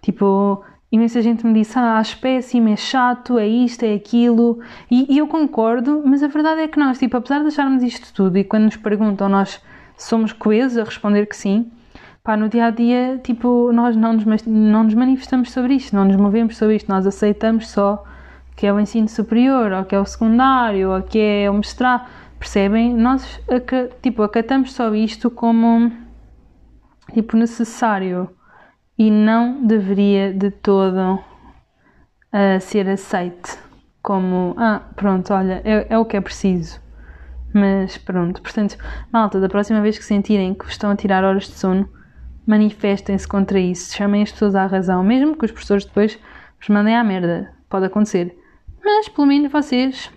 Tipo, 0.00 0.64
imensa 0.90 1.20
gente 1.22 1.46
me 1.46 1.52
disse: 1.52 1.78
Ah, 1.78 1.98
acho 1.98 2.18
péssimo, 2.18 2.68
é 2.68 2.76
chato, 2.76 3.38
é 3.38 3.46
isto, 3.46 3.84
é 3.84 3.94
aquilo. 3.94 4.60
E, 4.90 5.14
e, 5.14 5.18
eu 5.18 5.26
concordo, 5.26 6.02
mas 6.04 6.22
a 6.22 6.28
verdade 6.28 6.62
é 6.62 6.68
que 6.68 6.78
nós, 6.78 6.98
tipo, 6.98 7.16
apesar 7.16 7.40
de 7.40 7.48
acharmos 7.48 7.82
isto 7.82 8.12
tudo 8.12 8.38
e 8.38 8.44
quando 8.44 8.64
nos 8.64 8.76
perguntam, 8.76 9.28
nós 9.28 9.60
somos 9.96 10.32
coesos 10.32 10.78
a 10.78 10.84
responder 10.84 11.26
que 11.26 11.36
sim 11.36 11.70
pá, 12.24 12.38
no 12.38 12.48
dia 12.48 12.66
a 12.66 12.70
dia, 12.70 13.20
tipo, 13.22 13.70
nós 13.70 13.94
não 13.94 14.14
nos, 14.14 14.24
não 14.46 14.84
nos 14.84 14.94
manifestamos 14.94 15.52
sobre 15.52 15.74
isto, 15.74 15.94
não 15.94 16.06
nos 16.06 16.16
movemos 16.16 16.56
sobre 16.56 16.76
isto, 16.76 16.88
nós 16.88 17.06
aceitamos 17.06 17.68
só 17.68 18.02
que 18.56 18.66
é 18.66 18.72
o 18.72 18.80
ensino 18.80 19.08
superior, 19.08 19.72
ou 19.72 19.84
que 19.84 19.94
é 19.94 20.00
o 20.00 20.06
secundário, 20.06 20.90
ou 20.90 21.02
que 21.02 21.18
é 21.18 21.50
o 21.50 21.54
mestrado, 21.54 22.08
percebem? 22.38 22.94
Nós, 22.94 23.40
tipo, 24.00 24.22
acatamos 24.22 24.72
só 24.72 24.94
isto 24.94 25.30
como, 25.30 25.92
tipo, 27.12 27.36
necessário 27.36 28.30
e 28.96 29.10
não 29.10 29.66
deveria 29.66 30.32
de 30.32 30.50
todo 30.50 31.16
uh, 31.16 32.60
ser 32.60 32.88
aceite 32.88 33.58
como 34.00 34.54
ah, 34.58 34.82
pronto, 34.94 35.32
olha, 35.32 35.62
é, 35.64 35.86
é 35.88 35.98
o 35.98 36.04
que 36.04 36.16
é 36.16 36.20
preciso. 36.20 36.80
Mas 37.52 37.96
pronto, 37.96 38.42
portanto, 38.42 38.76
malta, 39.10 39.40
da 39.40 39.48
próxima 39.48 39.80
vez 39.80 39.96
que 39.96 40.04
sentirem 40.04 40.54
que 40.54 40.66
estão 40.66 40.90
a 40.90 40.96
tirar 40.96 41.24
horas 41.24 41.44
de 41.44 41.52
sono, 41.52 41.88
manifestem-se 42.46 43.26
contra 43.26 43.58
isso, 43.58 43.96
chamem 43.96 44.22
as 44.22 44.32
pessoas 44.32 44.54
à 44.54 44.66
razão, 44.66 45.02
mesmo 45.02 45.36
que 45.36 45.44
os 45.44 45.50
professores 45.50 45.84
depois 45.84 46.18
vos 46.58 46.68
mandem 46.68 46.96
à 46.96 47.02
merda, 47.02 47.52
pode 47.68 47.86
acontecer. 47.86 48.36
Mas 48.82 49.08
pelo 49.08 49.26
menos 49.26 49.50
vocês 49.50 50.10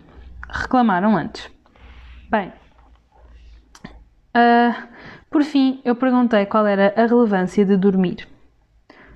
reclamaram 0.49 1.15
antes. 1.15 1.49
Bem, 2.29 2.51
uh, 4.35 4.87
por 5.29 5.43
fim, 5.43 5.81
eu 5.83 5.95
perguntei 5.95 6.45
qual 6.45 6.65
era 6.65 6.93
a 6.95 7.05
relevância 7.05 7.65
de 7.65 7.77
dormir. 7.77 8.27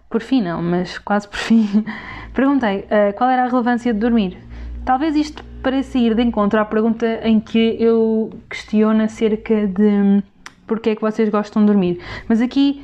Por 0.09 0.21
fim, 0.21 0.41
não, 0.41 0.61
mas 0.61 0.97
quase 0.97 1.27
por 1.27 1.37
fim. 1.37 1.85
perguntei 2.33 2.79
uh, 2.79 3.13
qual 3.17 3.29
era 3.29 3.43
a 3.43 3.47
relevância 3.47 3.93
de 3.93 3.99
dormir. 3.99 4.37
Talvez 4.85 5.15
isto 5.15 5.43
pareça 5.61 5.97
ir 5.97 6.15
de 6.15 6.23
encontro 6.23 6.59
à 6.59 6.65
pergunta 6.65 7.19
em 7.23 7.39
que 7.39 7.77
eu 7.79 8.31
questiono 8.49 9.03
acerca 9.03 9.67
de 9.67 9.83
hum, 9.83 10.23
porque 10.65 10.91
é 10.91 10.95
que 10.95 11.01
vocês 11.01 11.29
gostam 11.29 11.61
de 11.61 11.67
dormir. 11.67 11.99
Mas 12.27 12.41
aqui, 12.41 12.83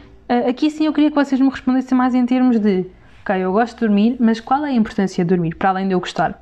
aqui 0.50 0.70
sim 0.70 0.86
eu 0.86 0.94
queria 0.94 1.10
que 1.10 1.16
vocês 1.16 1.40
me 1.40 1.50
respondessem 1.50 1.98
mais 1.98 2.14
em 2.14 2.26
termos 2.26 2.60
de 2.60 2.86
ok, 3.28 3.44
eu 3.44 3.52
gosto 3.52 3.76
de 3.76 3.82
dormir, 3.82 4.16
mas 4.20 4.40
qual 4.40 4.66
é 4.66 4.70
a 4.70 4.74
importância 4.74 5.24
de 5.24 5.28
dormir, 5.28 5.56
para 5.56 5.70
além 5.70 5.88
de 5.88 5.94
eu 5.94 6.00
gostar? 6.00 6.42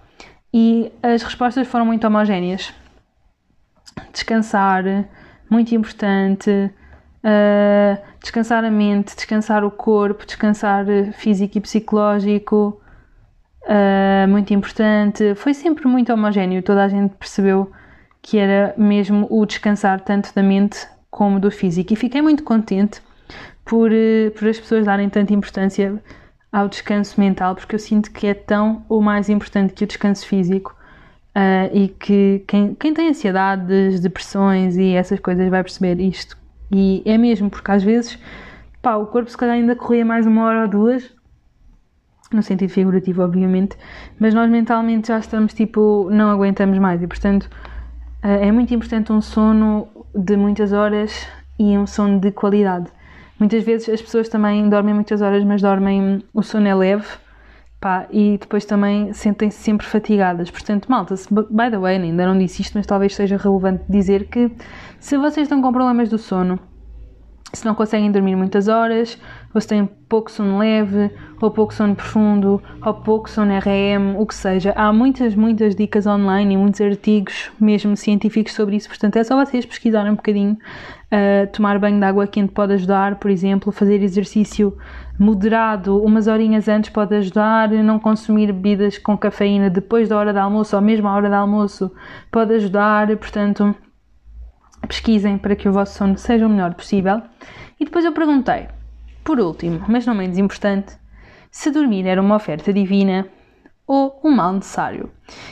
E 0.54 0.92
as 1.02 1.24
respostas 1.24 1.68
foram 1.68 1.86
muito 1.86 2.06
homogéneas. 2.06 2.74
Descansar, 4.14 4.84
muito 5.50 5.74
importante. 5.74 6.72
Uh, 7.24 8.00
descansar 8.22 8.64
a 8.64 8.70
mente, 8.70 9.16
descansar 9.16 9.64
o 9.64 9.72
corpo, 9.72 10.26
descansar 10.26 10.86
físico 11.14 11.58
e 11.58 11.62
psicológico, 11.62 12.80
uh, 13.64 14.28
muito 14.30 14.54
importante. 14.54 15.34
Foi 15.36 15.54
sempre 15.56 15.88
muito 15.88 16.14
homogéneo, 16.14 16.62
toda 16.62 16.84
a 16.84 16.88
gente 16.88 17.16
percebeu 17.16 17.72
que 18.22 18.38
era 18.38 18.76
mesmo 18.78 19.28
o 19.30 19.46
descansar 19.46 20.02
tanto 20.02 20.34
da 20.34 20.44
mente 20.44 20.88
como 21.10 21.40
do 21.40 21.50
físico. 21.50 21.94
E 21.94 21.96
fiquei 21.96 22.22
muito 22.22 22.44
contente 22.44 23.02
por, 23.66 23.92
uh, 23.92 24.32
por 24.38 24.48
as 24.48 24.60
pessoas 24.60 24.86
darem 24.86 25.10
tanta 25.10 25.34
importância 25.34 26.02
ao 26.52 26.70
descanso 26.70 27.20
mental, 27.20 27.56
porque 27.56 27.76
eu 27.76 27.80
sinto 27.80 28.12
que 28.12 28.28
é 28.28 28.34
tão 28.34 28.86
ou 28.88 29.02
mais 29.02 29.28
importante 29.28 29.74
que 29.74 29.84
o 29.84 29.88
descanso 29.88 30.26
físico. 30.26 30.76
Uh, 31.36 31.68
e 31.74 31.88
que 31.90 32.46
quem, 32.48 32.74
quem 32.76 32.94
tem 32.94 33.10
ansiedades, 33.10 34.00
depressões 34.00 34.78
e 34.78 34.94
essas 34.94 35.20
coisas 35.20 35.50
vai 35.50 35.62
perceber 35.62 36.00
isto. 36.00 36.38
E 36.72 37.04
é 37.06 37.18
mesmo, 37.18 37.50
porque 37.50 37.70
às 37.70 37.84
vezes 37.84 38.18
pá, 38.82 38.96
o 38.98 39.08
corpo 39.08 39.30
se 39.30 39.36
calhar 39.36 39.56
ainda 39.56 39.76
corria 39.76 40.06
mais 40.06 40.28
uma 40.28 40.46
hora 40.46 40.62
ou 40.62 40.68
duas, 40.68 41.12
no 42.32 42.44
sentido 42.44 42.70
figurativo, 42.70 43.24
obviamente, 43.24 43.76
mas 44.20 44.34
nós 44.34 44.50
mentalmente 44.50 45.08
já 45.08 45.18
estamos 45.18 45.54
tipo, 45.54 46.08
não 46.12 46.30
aguentamos 46.30 46.78
mais 46.78 47.02
e 47.02 47.08
portanto 47.08 47.50
eh, 48.22 48.48
é 48.48 48.52
muito 48.52 48.74
importante 48.74 49.12
um 49.12 49.22
sono 49.22 49.88
de 50.14 50.38
muitas 50.38 50.72
horas 50.72 51.28
e 51.58 51.78
um 51.78 51.88
sono 51.88 52.20
de 52.20 52.32
qualidade. 52.32 52.88
Muitas 53.40 53.64
vezes 53.64 53.90
as 53.90 54.02
pessoas 54.02 54.30
também 54.30 54.68
dormem 54.70 54.94
muitas 54.94 55.22
horas, 55.22 55.44
mas 55.44 55.62
dormem, 55.62 56.24
o 56.34 56.42
sono 56.42 56.68
é 56.68 56.76
leve 56.76 57.08
pá, 57.86 58.08
e 58.10 58.38
depois 58.40 58.66
também 58.66 59.14
sentem-se 59.14 59.62
sempre 59.62 59.86
fatigadas. 59.86 60.50
Portanto, 60.50 60.88
malta, 60.90 61.16
se, 61.16 61.32
by 61.32 61.70
the 61.70 61.78
way, 61.78 61.98
ainda 61.98 62.26
não 62.26 62.36
disse 62.36 62.64
isto, 62.64 62.76
mas 62.76 62.88
talvez 62.88 63.14
seja 63.14 63.38
relevante 63.38 63.84
dizer 63.88 64.28
que 64.28 64.52
se 65.00 65.16
vocês 65.18 65.46
estão 65.46 65.62
com 65.62 65.72
problemas 65.72 66.10
do 66.10 66.18
sono, 66.18 66.60
se 67.56 67.66
não 67.66 67.74
conseguem 67.74 68.12
dormir 68.12 68.36
muitas 68.36 68.68
horas, 68.68 69.18
ou 69.54 69.62
se 69.62 69.68
têm 69.68 69.90
pouco 70.10 70.32
sono 70.32 70.60
leve, 70.60 71.10
ou 71.42 71.50
pouco 71.50 71.74
sono 71.74 71.96
profundo, 71.96 72.62
ou 72.86 72.94
pouco 72.94 73.30
sono 73.30 73.52
RM, 73.58 74.20
o 74.20 74.26
que 74.26 74.36
seja. 74.36 74.74
Há 74.76 74.92
muitas, 74.92 75.36
muitas 75.36 75.76
dicas 75.76 76.06
online 76.06 76.54
e 76.54 76.58
muitos 76.58 76.82
artigos, 76.82 77.52
mesmo 77.60 77.96
científicos, 77.96 78.54
sobre 78.54 78.76
isso. 78.76 78.88
Portanto, 78.90 79.16
é 79.16 79.24
só 79.24 79.44
vocês 79.44 79.66
pesquisarem 79.66 80.12
um 80.12 80.16
bocadinho. 80.16 80.58
Uh, 81.06 81.48
tomar 81.54 81.80
banho 81.80 81.98
de 82.00 82.06
água 82.06 82.28
quente 82.28 82.52
pode 82.52 82.74
ajudar, 82.74 83.16
por 83.16 83.32
exemplo, 83.32 83.72
fazer 83.72 84.02
exercício 84.02 84.76
moderado 85.18 86.04
umas 86.04 86.28
horinhas 86.28 86.68
antes 86.68 86.90
pode 86.90 87.16
ajudar, 87.16 87.70
não 87.70 88.00
consumir 88.00 88.48
bebidas 88.52 88.98
com 88.98 89.18
cafeína 89.18 89.70
depois 89.70 90.10
da 90.10 90.18
hora 90.18 90.34
de 90.34 90.40
almoço 90.40 90.76
ou 90.76 90.82
mesmo 90.82 91.08
à 91.08 91.14
hora 91.14 91.30
de 91.30 91.36
almoço 91.36 91.92
pode 92.30 92.54
ajudar, 92.56 93.08
portanto 93.16 93.74
pesquisem 94.86 95.38
para 95.38 95.56
que 95.56 95.68
o 95.68 95.72
vosso 95.72 95.98
sono 95.98 96.18
seja 96.18 96.46
o 96.46 96.50
melhor 96.50 96.74
possível. 96.74 97.22
E 97.80 97.86
depois 97.86 98.06
eu 98.06 98.12
perguntei, 98.12 98.68
por 99.24 99.40
último, 99.40 99.84
mas 99.88 100.06
não 100.06 100.16
menos 100.16 100.38
importante, 100.38 100.98
se 101.52 101.72
dormir 101.72 102.06
era 102.06 102.22
uma 102.22 102.36
oferta 102.36 102.72
divina 102.74 103.28
ou 103.88 104.20
um 104.24 104.32
mal 104.32 104.54
necessário. 104.54 105.12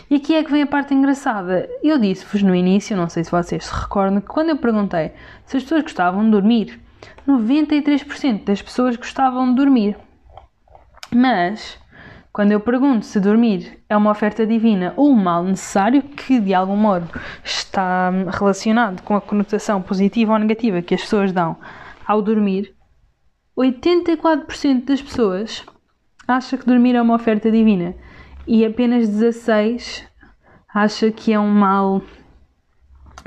E 0.10 0.16
aqui 0.16 0.36
é 0.36 0.44
que 0.44 0.52
vem 0.52 0.64
a 0.64 0.68
parte 0.68 0.94
engraçada. 0.94 1.70
Eu 1.84 1.98
disse-vos 1.98 2.42
no 2.42 2.56
início, 2.56 2.98
não 2.98 3.10
sei 3.10 3.24
se 3.24 3.32
vocês 3.32 3.66
se 3.66 3.74
recordam, 3.74 4.22
que 4.22 4.28
quando 4.28 4.50
eu 4.50 4.58
perguntei 4.58 5.12
se 5.46 5.58
as 5.58 5.64
pessoas 5.64 5.84
gostavam 5.84 6.24
de 6.26 6.32
dormir, 6.32 6.80
93% 7.28 8.44
das 8.44 8.62
pessoas 8.62 8.96
gostavam 8.96 9.50
de 9.50 9.56
dormir. 9.56 9.98
Mas 11.14 11.78
quando 12.34 12.52
eu 12.52 12.60
pergunto 12.60 13.06
se 13.06 13.20
dormir 13.20 13.80
é 13.88 13.96
uma 13.96 14.10
oferta 14.10 14.44
divina 14.44 14.92
ou 14.98 15.12
um 15.12 15.16
mal 15.16 15.44
necessário, 15.44 16.02
que 16.02 16.40
de 16.40 16.52
algum 16.52 16.76
modo 16.76 17.08
está 17.44 18.10
relacionado 18.28 19.04
com 19.04 19.16
a 19.16 19.22
conotação 19.22 19.80
positiva 19.84 20.34
ou 20.34 20.40
negativa 20.40 20.82
que 20.82 20.96
as 20.96 21.02
pessoas 21.02 21.32
dão 21.32 21.56
ao 22.08 22.24
dormir, 22.24 22.74
84% 23.56 24.84
das 24.84 25.00
pessoas 25.00 25.64
acha 26.28 26.58
que 26.58 26.66
dormir 26.66 26.96
é 26.96 27.02
uma 27.02 27.14
oferta 27.14 27.52
divina 27.52 27.94
e 28.48 28.66
apenas 28.66 29.08
16 29.08 30.04
acha 30.74 31.12
que 31.12 31.32
é 31.32 31.40
um 31.40 31.52
mal 31.52 32.02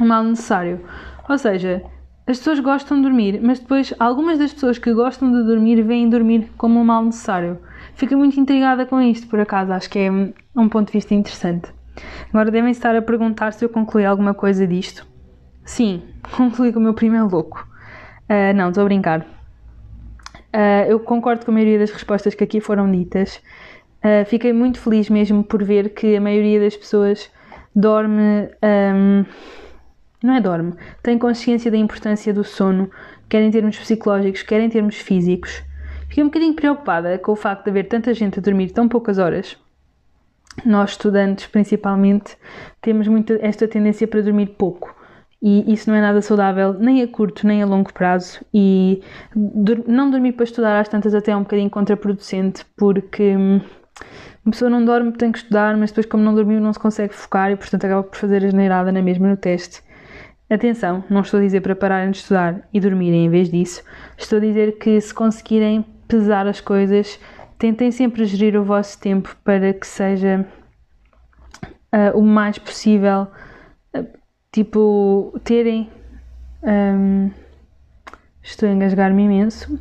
um 0.01 0.07
mal 0.07 0.25
necessário. 0.25 0.85
Ou 1.29 1.39
seja, 1.39 1.83
as 2.27 2.39
pessoas 2.39 2.59
gostam 2.59 2.97
de 2.97 3.05
dormir, 3.05 3.41
mas 3.41 3.61
depois 3.61 3.95
algumas 4.01 4.37
das 4.37 4.53
pessoas 4.53 4.79
que 4.79 4.93
gostam 4.93 5.33
de 5.33 5.45
dormir 5.45 5.81
veem 5.83 6.11
dormir 6.11 6.51
como 6.59 6.81
um 6.81 6.85
mal 6.85 7.05
necessário. 7.05 7.61
Fico 7.97 8.15
muito 8.15 8.39
intrigada 8.39 8.85
com 8.85 9.01
isto, 9.01 9.27
por 9.27 9.41
acaso, 9.41 9.73
acho 9.73 9.89
que 9.89 9.99
é 9.99 10.11
um 10.11 10.69
ponto 10.69 10.89
de 10.89 10.93
vista 10.93 11.15
interessante. 11.15 11.73
Agora 12.29 12.51
devem 12.51 12.71
estar 12.71 12.95
a 12.95 13.01
perguntar 13.01 13.53
se 13.53 13.65
eu 13.65 13.71
concluí 13.71 14.05
alguma 14.05 14.35
coisa 14.35 14.67
disto. 14.67 15.07
Sim, 15.65 16.03
concluí 16.37 16.71
que 16.73 16.79
o 16.79 16.81
meu 16.81 16.93
primo 16.93 17.17
é 17.17 17.23
louco. 17.23 17.67
Uh, 18.29 18.55
não, 18.55 18.69
estou 18.69 18.83
a 18.83 18.85
brincar. 18.85 19.21
Uh, 19.21 20.85
eu 20.89 21.01
concordo 21.01 21.47
com 21.47 21.51
a 21.51 21.55
maioria 21.55 21.79
das 21.79 21.91
respostas 21.91 22.35
que 22.35 22.45
aqui 22.45 22.61
foram 22.61 22.91
ditas. 22.93 23.41
Uh, 24.05 24.27
fiquei 24.27 24.53
muito 24.53 24.79
feliz 24.79 25.09
mesmo 25.09 25.43
por 25.43 25.65
ver 25.65 25.95
que 25.95 26.17
a 26.17 26.21
maioria 26.21 26.61
das 26.61 26.77
pessoas 26.77 27.31
dorme. 27.75 28.51
Um, 28.63 29.25
não 30.23 30.35
é 30.35 30.41
dorme, 30.41 30.75
tem 31.03 31.19
consciência 31.19 31.71
da 31.71 31.77
importância 31.79 32.33
do 32.35 32.43
sono, 32.45 32.91
quer 33.29 33.43
em 33.43 33.51
termos 33.51 33.79
psicológicos, 33.79 34.43
quer 34.43 34.61
em 34.61 34.69
termos 34.69 34.97
físicos. 34.97 35.63
Fiquei 36.17 36.25
um 36.25 36.29
bocadinho 36.29 36.55
preocupada 36.55 37.19
com 37.19 37.33
o 37.33 37.37
facto 37.37 37.65
de 37.65 37.69
haver 37.69 37.89
tanta 37.89 38.15
gente 38.15 38.39
a 38.39 38.43
dormir 38.43 38.71
tão 38.71 38.89
poucas 38.89 39.19
horas. 39.19 39.55
Nós, 40.65 40.93
estudantes, 40.93 41.47
principalmente, 41.47 42.39
temos 42.81 43.07
muito 43.07 43.35
esta 43.43 43.69
tendência 43.69 44.09
para 44.09 44.23
dormir 44.23 44.47
pouco. 44.57 44.97
E 45.43 45.71
isso 45.71 45.91
não 45.91 45.95
é 45.95 46.01
nada 46.01 46.23
saudável, 46.23 46.73
nem 46.73 47.03
a 47.03 47.07
curto 47.07 47.47
nem 47.47 47.63
a 47.63 47.67
longo 47.67 47.93
prazo. 47.93 48.41
E 48.55 49.03
não 49.87 50.11
dormir 50.11 50.33
para 50.33 50.45
estudar 50.45 50.81
às 50.81 50.89
tantas 50.89 51.15
até 51.15 51.33
é 51.33 51.37
um 51.37 51.43
bocadinho 51.43 51.69
contraproducente, 51.69 52.65
porque 52.79 53.37
hum, 53.37 53.61
uma 54.43 54.53
pessoa 54.53 54.71
não 54.71 54.83
dorme, 54.83 55.13
tem 55.13 55.31
que 55.31 55.37
estudar, 55.37 55.77
mas 55.77 55.91
depois, 55.91 56.07
como 56.07 56.25
não 56.25 56.35
dormiu, 56.35 56.59
não 56.63 56.73
se 56.73 56.79
consegue 56.79 57.13
focar 57.13 57.51
e, 57.51 57.57
portanto, 57.57 57.85
acaba 57.85 58.03
por 58.03 58.17
fazer 58.17 58.43
a 58.43 58.49
geneirada 58.49 58.91
na 58.91 59.03
mesma 59.03 59.29
no 59.29 59.37
teste. 59.37 59.83
Atenção, 60.49 61.05
não 61.11 61.21
estou 61.21 61.41
a 61.41 61.43
dizer 61.43 61.61
para 61.61 61.77
pararem 61.77 62.11
de 62.11 62.17
estudar 62.17 62.67
e 62.73 62.81
dormirem 62.81 63.27
em 63.27 63.29
vez 63.29 63.51
disso. 63.51 63.85
Estou 64.17 64.39
a 64.39 64.41
dizer 64.41 64.79
que 64.79 64.99
se 64.99 65.13
conseguirem 65.13 65.85
pesar 66.07 66.47
as 66.47 66.61
coisas, 66.61 67.19
tentem 67.59 67.91
sempre 67.91 68.25
gerir 68.25 68.59
o 68.59 68.65
vosso 68.65 68.99
tempo 68.99 69.37
para 69.45 69.73
que 69.73 69.87
seja 69.87 70.47
uh, 71.93 72.19
o 72.19 72.23
mais 72.23 72.59
possível, 72.59 73.29
uh, 73.97 74.07
tipo, 74.53 75.39
terem. 75.45 75.91
Um, 76.63 77.31
estou 78.43 78.69
a 78.69 78.73
engasgar-me 78.73 79.25
imenso. 79.25 79.79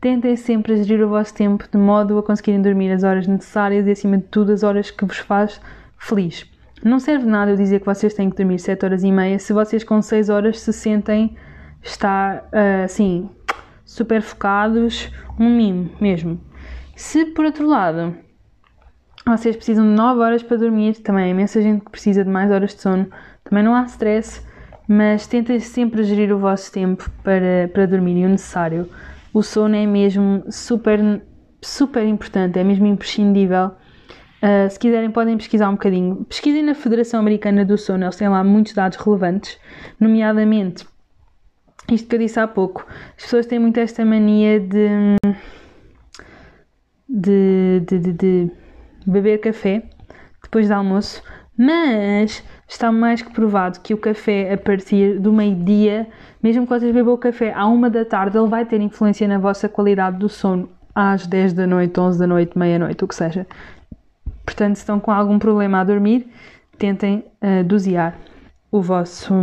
Tentem 0.00 0.34
sempre 0.36 0.82
gerir 0.82 1.04
o 1.04 1.08
vosso 1.08 1.34
tempo 1.34 1.64
de 1.70 1.76
modo 1.76 2.18
a 2.18 2.22
conseguirem 2.22 2.62
dormir 2.62 2.90
as 2.90 3.02
horas 3.02 3.26
necessárias 3.26 3.86
e, 3.86 3.90
acima 3.90 4.16
de 4.16 4.24
tudo, 4.24 4.52
as 4.52 4.62
horas 4.62 4.90
que 4.90 5.04
vos 5.04 5.18
faz 5.18 5.60
feliz. 5.98 6.50
Não 6.82 6.98
serve 6.98 7.26
nada 7.26 7.50
eu 7.50 7.56
dizer 7.56 7.80
que 7.80 7.86
vocês 7.86 8.14
têm 8.14 8.30
que 8.30 8.36
dormir 8.36 8.58
7 8.58 8.82
horas 8.86 9.04
e 9.04 9.12
meia 9.12 9.38
se 9.38 9.52
vocês 9.52 9.84
com 9.84 10.00
6 10.00 10.30
horas 10.30 10.60
se 10.60 10.72
sentem 10.72 11.36
estar 11.82 12.48
assim 12.82 13.28
super 13.90 14.22
focados, 14.22 15.10
um 15.38 15.50
mimo 15.50 15.90
mesmo. 16.00 16.40
Se 16.94 17.24
por 17.26 17.44
outro 17.44 17.66
lado 17.66 18.14
vocês 19.26 19.56
precisam 19.56 19.84
de 19.84 19.96
9 19.96 20.20
horas 20.20 20.42
para 20.44 20.58
dormir, 20.58 20.94
também 21.00 21.24
há 21.24 21.28
imensa 21.28 21.60
gente 21.60 21.84
que 21.84 21.90
precisa 21.90 22.24
de 22.24 22.30
mais 22.30 22.52
horas 22.52 22.72
de 22.72 22.80
sono, 22.80 23.10
também 23.42 23.64
não 23.64 23.74
há 23.74 23.82
stress, 23.82 24.46
mas 24.86 25.26
tentem 25.26 25.58
sempre 25.58 26.04
gerir 26.04 26.32
o 26.32 26.38
vosso 26.38 26.70
tempo 26.70 27.10
para, 27.24 27.68
para 27.72 27.84
dormir 27.86 28.16
e 28.16 28.26
o 28.26 28.28
necessário. 28.28 28.88
o 29.34 29.42
sono 29.42 29.74
é 29.74 29.84
mesmo 29.86 30.44
super, 30.50 31.20
super 31.60 32.06
importante, 32.06 32.60
é 32.60 32.64
mesmo 32.64 32.86
imprescindível. 32.86 33.72
Uh, 34.40 34.70
se 34.70 34.78
quiserem, 34.78 35.10
podem 35.10 35.36
pesquisar 35.36 35.68
um 35.68 35.72
bocadinho. 35.72 36.24
Pesquisem 36.26 36.62
na 36.62 36.74
Federação 36.74 37.18
Americana 37.18 37.64
do 37.64 37.76
Sono, 37.76 38.04
eles 38.04 38.16
têm 38.16 38.28
lá 38.28 38.44
muitos 38.44 38.72
dados 38.72 38.96
relevantes, 38.98 39.58
nomeadamente 39.98 40.86
isto 41.94 42.08
que 42.08 42.14
eu 42.14 42.20
disse 42.20 42.38
há 42.38 42.46
pouco. 42.46 42.86
As 43.16 43.24
pessoas 43.24 43.46
têm 43.46 43.58
muito 43.58 43.78
esta 43.78 44.04
mania 44.04 44.60
de, 44.60 45.16
de, 47.08 47.80
de, 47.86 47.98
de, 47.98 48.12
de 48.12 48.50
beber 49.06 49.38
café 49.40 49.82
depois 50.42 50.68
do 50.68 50.74
almoço, 50.74 51.22
mas 51.56 52.42
está 52.66 52.90
mais 52.90 53.22
que 53.22 53.32
provado 53.32 53.80
que 53.80 53.92
o 53.92 53.98
café 53.98 54.52
a 54.52 54.58
partir 54.58 55.18
do 55.20 55.32
meio-dia, 55.32 56.08
mesmo 56.42 56.64
que 56.64 56.68
vocês 56.70 56.92
bebam 56.94 57.14
o 57.14 57.18
café 57.18 57.52
à 57.52 57.66
uma 57.66 57.90
da 57.90 58.04
tarde, 58.04 58.38
ele 58.38 58.48
vai 58.48 58.64
ter 58.64 58.80
influência 58.80 59.28
na 59.28 59.38
vossa 59.38 59.68
qualidade 59.68 60.18
do 60.18 60.28
sono 60.28 60.68
às 60.94 61.26
10 61.26 61.52
da 61.52 61.66
noite, 61.66 61.98
11 61.98 62.18
da 62.18 62.26
noite, 62.26 62.58
meia-noite, 62.58 63.04
o 63.04 63.08
que 63.08 63.14
seja. 63.14 63.46
Portanto, 64.44 64.76
se 64.76 64.82
estão 64.82 64.98
com 64.98 65.12
algum 65.12 65.38
problema 65.38 65.80
a 65.80 65.84
dormir, 65.84 66.28
tentem 66.78 67.24
uh, 67.42 67.62
dosear 67.64 68.16
o 68.72 68.80
vosso 68.80 69.34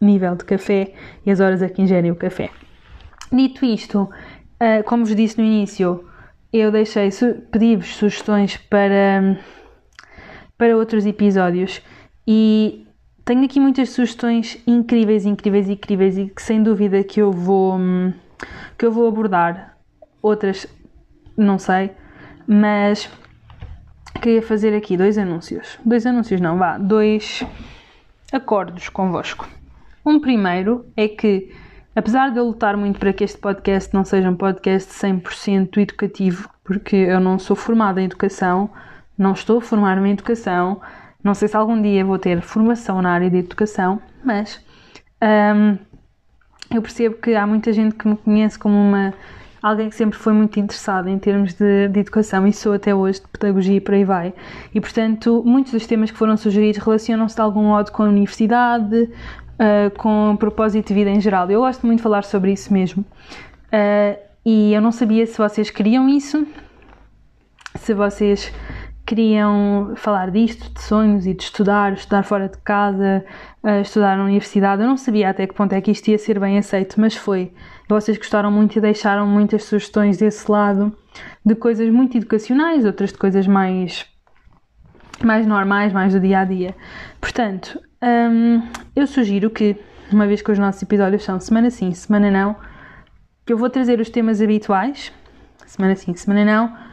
nível 0.00 0.36
de 0.36 0.44
café 0.44 0.92
e 1.24 1.30
as 1.30 1.40
horas 1.40 1.62
a 1.62 1.68
que 1.68 1.82
ingerem 1.82 2.10
o 2.10 2.16
café. 2.16 2.50
Dito 3.32 3.64
isto, 3.64 4.02
uh, 4.02 4.84
como 4.84 5.04
vos 5.04 5.14
disse 5.14 5.38
no 5.38 5.44
início, 5.44 6.04
eu 6.52 6.70
deixei, 6.70 7.10
pedi-vos 7.50 7.96
sugestões 7.96 8.56
para. 8.56 9.38
Para 10.58 10.74
outros 10.74 11.04
episódios 11.04 11.82
e 12.26 12.86
tenho 13.26 13.44
aqui 13.44 13.60
muitas 13.60 13.90
sugestões 13.90 14.56
incríveis, 14.66 15.26
incríveis, 15.26 15.68
incríveis 15.68 16.16
e 16.16 16.28
que 16.28 16.40
sem 16.40 16.62
dúvida 16.62 17.04
que 17.04 17.20
eu 17.20 17.30
vou 17.30 17.78
que 18.78 18.86
eu 18.86 18.90
vou 18.90 19.06
abordar. 19.06 19.76
Outras 20.22 20.66
não 21.36 21.58
sei, 21.58 21.90
mas 22.46 23.10
queria 24.22 24.42
fazer 24.42 24.74
aqui 24.74 24.96
dois 24.96 25.18
anúncios. 25.18 25.78
Dois 25.84 26.06
anúncios 26.06 26.40
não, 26.40 26.56
vá, 26.56 26.78
dois 26.78 27.44
acordos 28.32 28.88
convosco. 28.88 29.48
Um 30.06 30.20
primeiro 30.20 30.86
é 30.96 31.08
que 31.08 31.52
apesar 31.92 32.30
de 32.30 32.38
eu 32.38 32.44
lutar 32.44 32.76
muito 32.76 33.00
para 33.00 33.12
que 33.12 33.24
este 33.24 33.38
podcast 33.38 33.92
não 33.92 34.04
seja 34.04 34.30
um 34.30 34.36
podcast 34.36 34.88
100% 34.92 35.78
educativo, 35.78 36.48
porque 36.62 36.94
eu 36.94 37.18
não 37.18 37.40
sou 37.40 37.56
formada 37.56 38.00
em 38.00 38.04
educação, 38.04 38.70
não 39.18 39.32
estou 39.32 39.58
a 39.58 39.60
formar-me 39.60 40.08
em 40.08 40.12
educação, 40.12 40.80
não 41.24 41.34
sei 41.34 41.48
se 41.48 41.56
algum 41.56 41.82
dia 41.82 42.04
vou 42.04 42.20
ter 42.20 42.40
formação 42.40 43.02
na 43.02 43.10
área 43.10 43.28
de 43.28 43.38
educação, 43.38 44.00
mas 44.22 44.64
um, 45.20 45.76
eu 46.72 46.80
percebo 46.80 47.16
que 47.16 47.34
há 47.34 47.44
muita 47.44 47.72
gente 47.72 47.96
que 47.96 48.06
me 48.06 48.16
conhece 48.16 48.56
como 48.56 48.76
uma 48.76 49.12
alguém 49.60 49.88
que 49.88 49.96
sempre 49.96 50.16
foi 50.16 50.32
muito 50.32 50.60
interessado 50.60 51.08
em 51.08 51.18
termos 51.18 51.54
de, 51.54 51.88
de, 51.88 51.98
educação 51.98 52.46
e 52.46 52.52
sou 52.52 52.74
até 52.74 52.94
hoje 52.94 53.20
de 53.20 53.26
pedagogia 53.26 53.74
e 53.74 53.80
por 53.80 53.94
aí 53.94 54.04
vai. 54.04 54.32
E 54.72 54.80
portanto, 54.80 55.42
muitos 55.44 55.72
dos 55.72 55.84
temas 55.88 56.12
que 56.12 56.16
foram 56.16 56.36
sugeridos 56.36 56.80
relacionam-se 56.80 57.34
de 57.34 57.40
algum 57.40 57.64
modo 57.64 57.90
com 57.90 58.04
a 58.04 58.06
universidade, 58.06 59.10
uh, 59.56 59.90
com 59.98 60.36
propósito 60.38 60.88
de 60.88 60.94
vida 60.94 61.10
em 61.10 61.20
geral. 61.20 61.50
Eu 61.50 61.60
gosto 61.60 61.86
muito 61.86 61.98
de 61.98 62.02
falar 62.02 62.24
sobre 62.24 62.52
isso 62.52 62.72
mesmo. 62.72 63.04
Uh, 63.72 64.18
e 64.44 64.72
eu 64.72 64.80
não 64.80 64.92
sabia 64.92 65.26
se 65.26 65.36
vocês 65.36 65.70
queriam 65.70 66.08
isso, 66.08 66.46
se 67.74 67.92
vocês 67.92 68.52
queriam 69.04 69.92
falar 69.96 70.30
disto, 70.30 70.72
de 70.72 70.82
sonhos 70.82 71.26
e 71.26 71.34
de 71.34 71.42
estudar, 71.44 71.92
estudar 71.92 72.24
fora 72.24 72.48
de 72.48 72.58
casa, 72.58 73.24
uh, 73.62 73.80
estudar 73.80 74.16
na 74.16 74.24
universidade. 74.24 74.82
Eu 74.82 74.88
não 74.88 74.96
sabia 74.96 75.30
até 75.30 75.46
que 75.46 75.54
ponto 75.54 75.72
é 75.72 75.80
que 75.80 75.90
isto 75.90 76.08
ia 76.08 76.18
ser 76.18 76.38
bem 76.38 76.58
aceito, 76.58 77.00
mas 77.00 77.14
foi. 77.16 77.52
Vocês 77.88 78.18
gostaram 78.18 78.50
muito 78.50 78.76
e 78.76 78.80
deixaram 78.80 79.26
muitas 79.26 79.64
sugestões 79.64 80.18
desse 80.18 80.50
lado, 80.50 80.96
de 81.44 81.54
coisas 81.54 81.88
muito 81.88 82.16
educacionais, 82.16 82.84
outras 82.84 83.12
de 83.12 83.18
coisas 83.18 83.46
mais, 83.46 84.04
mais 85.22 85.46
normais, 85.46 85.92
mais 85.92 86.12
do 86.12 86.20
dia 86.20 86.40
a 86.40 86.44
dia. 86.44 86.74
Portanto, 87.20 87.80
eu 88.94 89.06
sugiro 89.06 89.50
que, 89.50 89.76
uma 90.12 90.26
vez 90.26 90.42
que 90.42 90.50
os 90.50 90.58
nossos 90.58 90.82
episódios 90.82 91.24
são 91.24 91.40
semana 91.40 91.70
sim, 91.70 91.92
semana 91.92 92.30
não, 92.30 92.56
que 93.44 93.52
eu 93.52 93.58
vou 93.58 93.70
trazer 93.70 94.00
os 94.00 94.10
temas 94.10 94.40
habituais, 94.40 95.12
semana 95.66 95.94
sim, 95.96 96.14
semana 96.14 96.44
não 96.44 96.86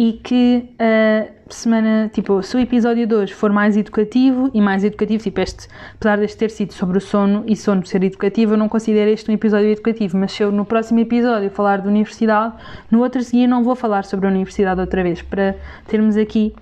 e 0.00 0.14
que 0.14 0.74
uh, 0.80 1.30
semana, 1.50 2.10
tipo, 2.10 2.42
se 2.42 2.56
o 2.56 2.58
episódio 2.58 3.06
2 3.06 3.32
for 3.32 3.52
mais 3.52 3.76
educativo 3.76 4.50
e 4.54 4.58
mais 4.58 4.82
educativo, 4.82 5.22
tipo 5.22 5.38
este, 5.42 5.68
apesar 5.94 6.16
deste 6.16 6.38
ter 6.38 6.50
sido 6.50 6.72
sobre 6.72 6.96
o 6.96 7.00
sono 7.02 7.44
e 7.46 7.54
sono 7.54 7.84
ser 7.84 8.02
educativo, 8.02 8.54
eu 8.54 8.56
não 8.56 8.66
considero 8.66 9.10
este 9.10 9.30
um 9.30 9.34
episódio 9.34 9.68
educativo, 9.68 10.16
mas 10.16 10.32
se 10.32 10.42
eu 10.42 10.50
no 10.50 10.64
próximo 10.64 11.00
episódio 11.00 11.50
falar 11.50 11.82
de 11.82 11.88
universidade, 11.88 12.54
no 12.90 13.00
outro 13.00 13.22
seguir 13.22 13.46
não 13.46 13.62
vou 13.62 13.76
falar 13.76 14.06
sobre 14.06 14.26
a 14.26 14.30
universidade 14.30 14.80
outra 14.80 15.02
vez, 15.02 15.20
para 15.20 15.54
termos 15.86 16.16
aqui 16.16 16.54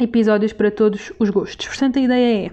episódios 0.00 0.54
para 0.54 0.70
todos 0.70 1.12
os 1.18 1.28
gostos. 1.28 1.66
Portanto, 1.66 1.98
a 1.98 2.02
ideia 2.02 2.46
é 2.46 2.50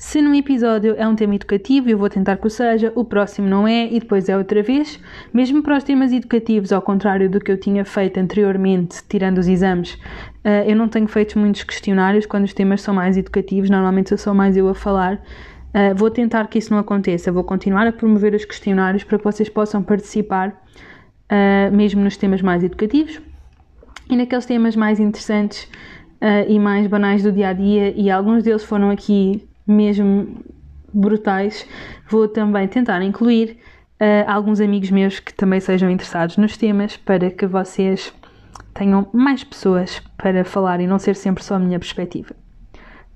se 0.00 0.22
num 0.22 0.34
episódio 0.34 0.94
é 0.96 1.06
um 1.06 1.14
tema 1.14 1.34
educativo, 1.34 1.90
eu 1.90 1.98
vou 1.98 2.08
tentar 2.08 2.38
que 2.38 2.46
o 2.46 2.50
seja, 2.50 2.90
o 2.96 3.04
próximo 3.04 3.46
não 3.46 3.68
é 3.68 3.86
e 3.86 4.00
depois 4.00 4.30
é 4.30 4.36
outra 4.36 4.62
vez. 4.62 4.98
Mesmo 5.30 5.62
para 5.62 5.76
os 5.76 5.84
temas 5.84 6.10
educativos, 6.10 6.72
ao 6.72 6.80
contrário 6.80 7.28
do 7.28 7.38
que 7.38 7.52
eu 7.52 7.60
tinha 7.60 7.84
feito 7.84 8.18
anteriormente, 8.18 9.02
tirando 9.06 9.36
os 9.36 9.46
exames, 9.46 9.92
uh, 9.92 10.66
eu 10.66 10.74
não 10.74 10.88
tenho 10.88 11.06
feito 11.06 11.38
muitos 11.38 11.64
questionários 11.64 12.24
quando 12.24 12.44
os 12.44 12.54
temas 12.54 12.80
são 12.80 12.94
mais 12.94 13.18
educativos, 13.18 13.68
normalmente 13.68 14.16
sou 14.16 14.32
mais 14.32 14.56
eu 14.56 14.66
a 14.70 14.74
falar. 14.74 15.16
Uh, 15.16 15.94
vou 15.94 16.10
tentar 16.10 16.48
que 16.48 16.58
isso 16.58 16.72
não 16.72 16.80
aconteça, 16.80 17.30
vou 17.30 17.44
continuar 17.44 17.86
a 17.86 17.92
promover 17.92 18.34
os 18.34 18.46
questionários 18.46 19.04
para 19.04 19.18
que 19.18 19.24
vocês 19.24 19.50
possam 19.50 19.82
participar, 19.82 20.48
uh, 20.48 21.76
mesmo 21.76 22.02
nos 22.02 22.16
temas 22.16 22.40
mais 22.40 22.64
educativos 22.64 23.20
e 24.08 24.16
naqueles 24.16 24.46
temas 24.46 24.74
mais 24.74 24.98
interessantes 24.98 25.68
e 26.48 26.58
mais 26.58 26.86
banais 26.86 27.22
do 27.22 27.32
dia 27.32 27.48
a 27.48 27.52
dia, 27.54 27.94
e 27.96 28.10
alguns 28.10 28.42
deles 28.42 28.62
foram 28.62 28.90
aqui 28.90 29.48
mesmo 29.70 30.42
brutais, 30.92 31.66
vou 32.08 32.26
também 32.28 32.66
tentar 32.68 33.02
incluir 33.02 33.58
uh, 34.00 34.28
alguns 34.28 34.60
amigos 34.60 34.90
meus 34.90 35.20
que 35.20 35.32
também 35.32 35.60
sejam 35.60 35.90
interessados 35.90 36.36
nos 36.36 36.56
temas 36.56 36.96
para 36.96 37.30
que 37.30 37.46
vocês 37.46 38.12
tenham 38.74 39.08
mais 39.12 39.44
pessoas 39.44 40.00
para 40.16 40.44
falar 40.44 40.80
e 40.80 40.86
não 40.86 40.98
ser 40.98 41.16
sempre 41.16 41.44
só 41.44 41.54
a 41.56 41.58
minha 41.58 41.78
perspectiva. 41.78 42.34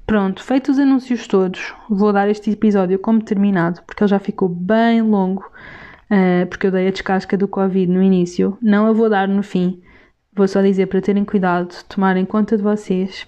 Pronto, 0.07 0.43
feitos 0.43 0.77
os 0.77 0.79
anúncios 0.79 1.27
todos, 1.27 1.73
vou 1.88 2.12
dar 2.12 2.29
este 2.29 2.51
episódio 2.51 2.99
como 2.99 3.23
terminado, 3.23 3.81
porque 3.87 4.03
ele 4.03 4.11
já 4.11 4.19
ficou 4.19 4.49
bem 4.49 5.01
longo, 5.01 5.43
uh, 6.11 6.47
porque 6.49 6.67
eu 6.67 6.71
dei 6.71 6.88
a 6.88 6.90
descasca 6.90 7.38
do 7.38 7.49
Covid 7.49 7.90
no 7.90 8.03
início. 8.03 8.59
Não 8.61 8.87
a 8.87 8.93
vou 8.93 9.09
dar 9.09 9.27
no 9.27 9.43
fim, 9.43 9.81
vou 10.35 10.47
só 10.47 10.61
dizer 10.61 10.87
para 10.87 11.01
terem 11.01 11.25
cuidado, 11.25 11.75
tomarem 11.88 12.27
conta 12.27 12.57
de 12.57 12.62
vocês 12.62 13.27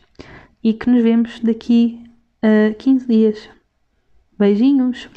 e 0.63 0.75
que 0.75 0.91
nos 0.91 1.03
vemos 1.03 1.41
daqui 1.41 2.06
ah, 2.49 2.73
15 2.79 3.09
dias. 3.09 3.51
Beijinhos! 4.39 5.09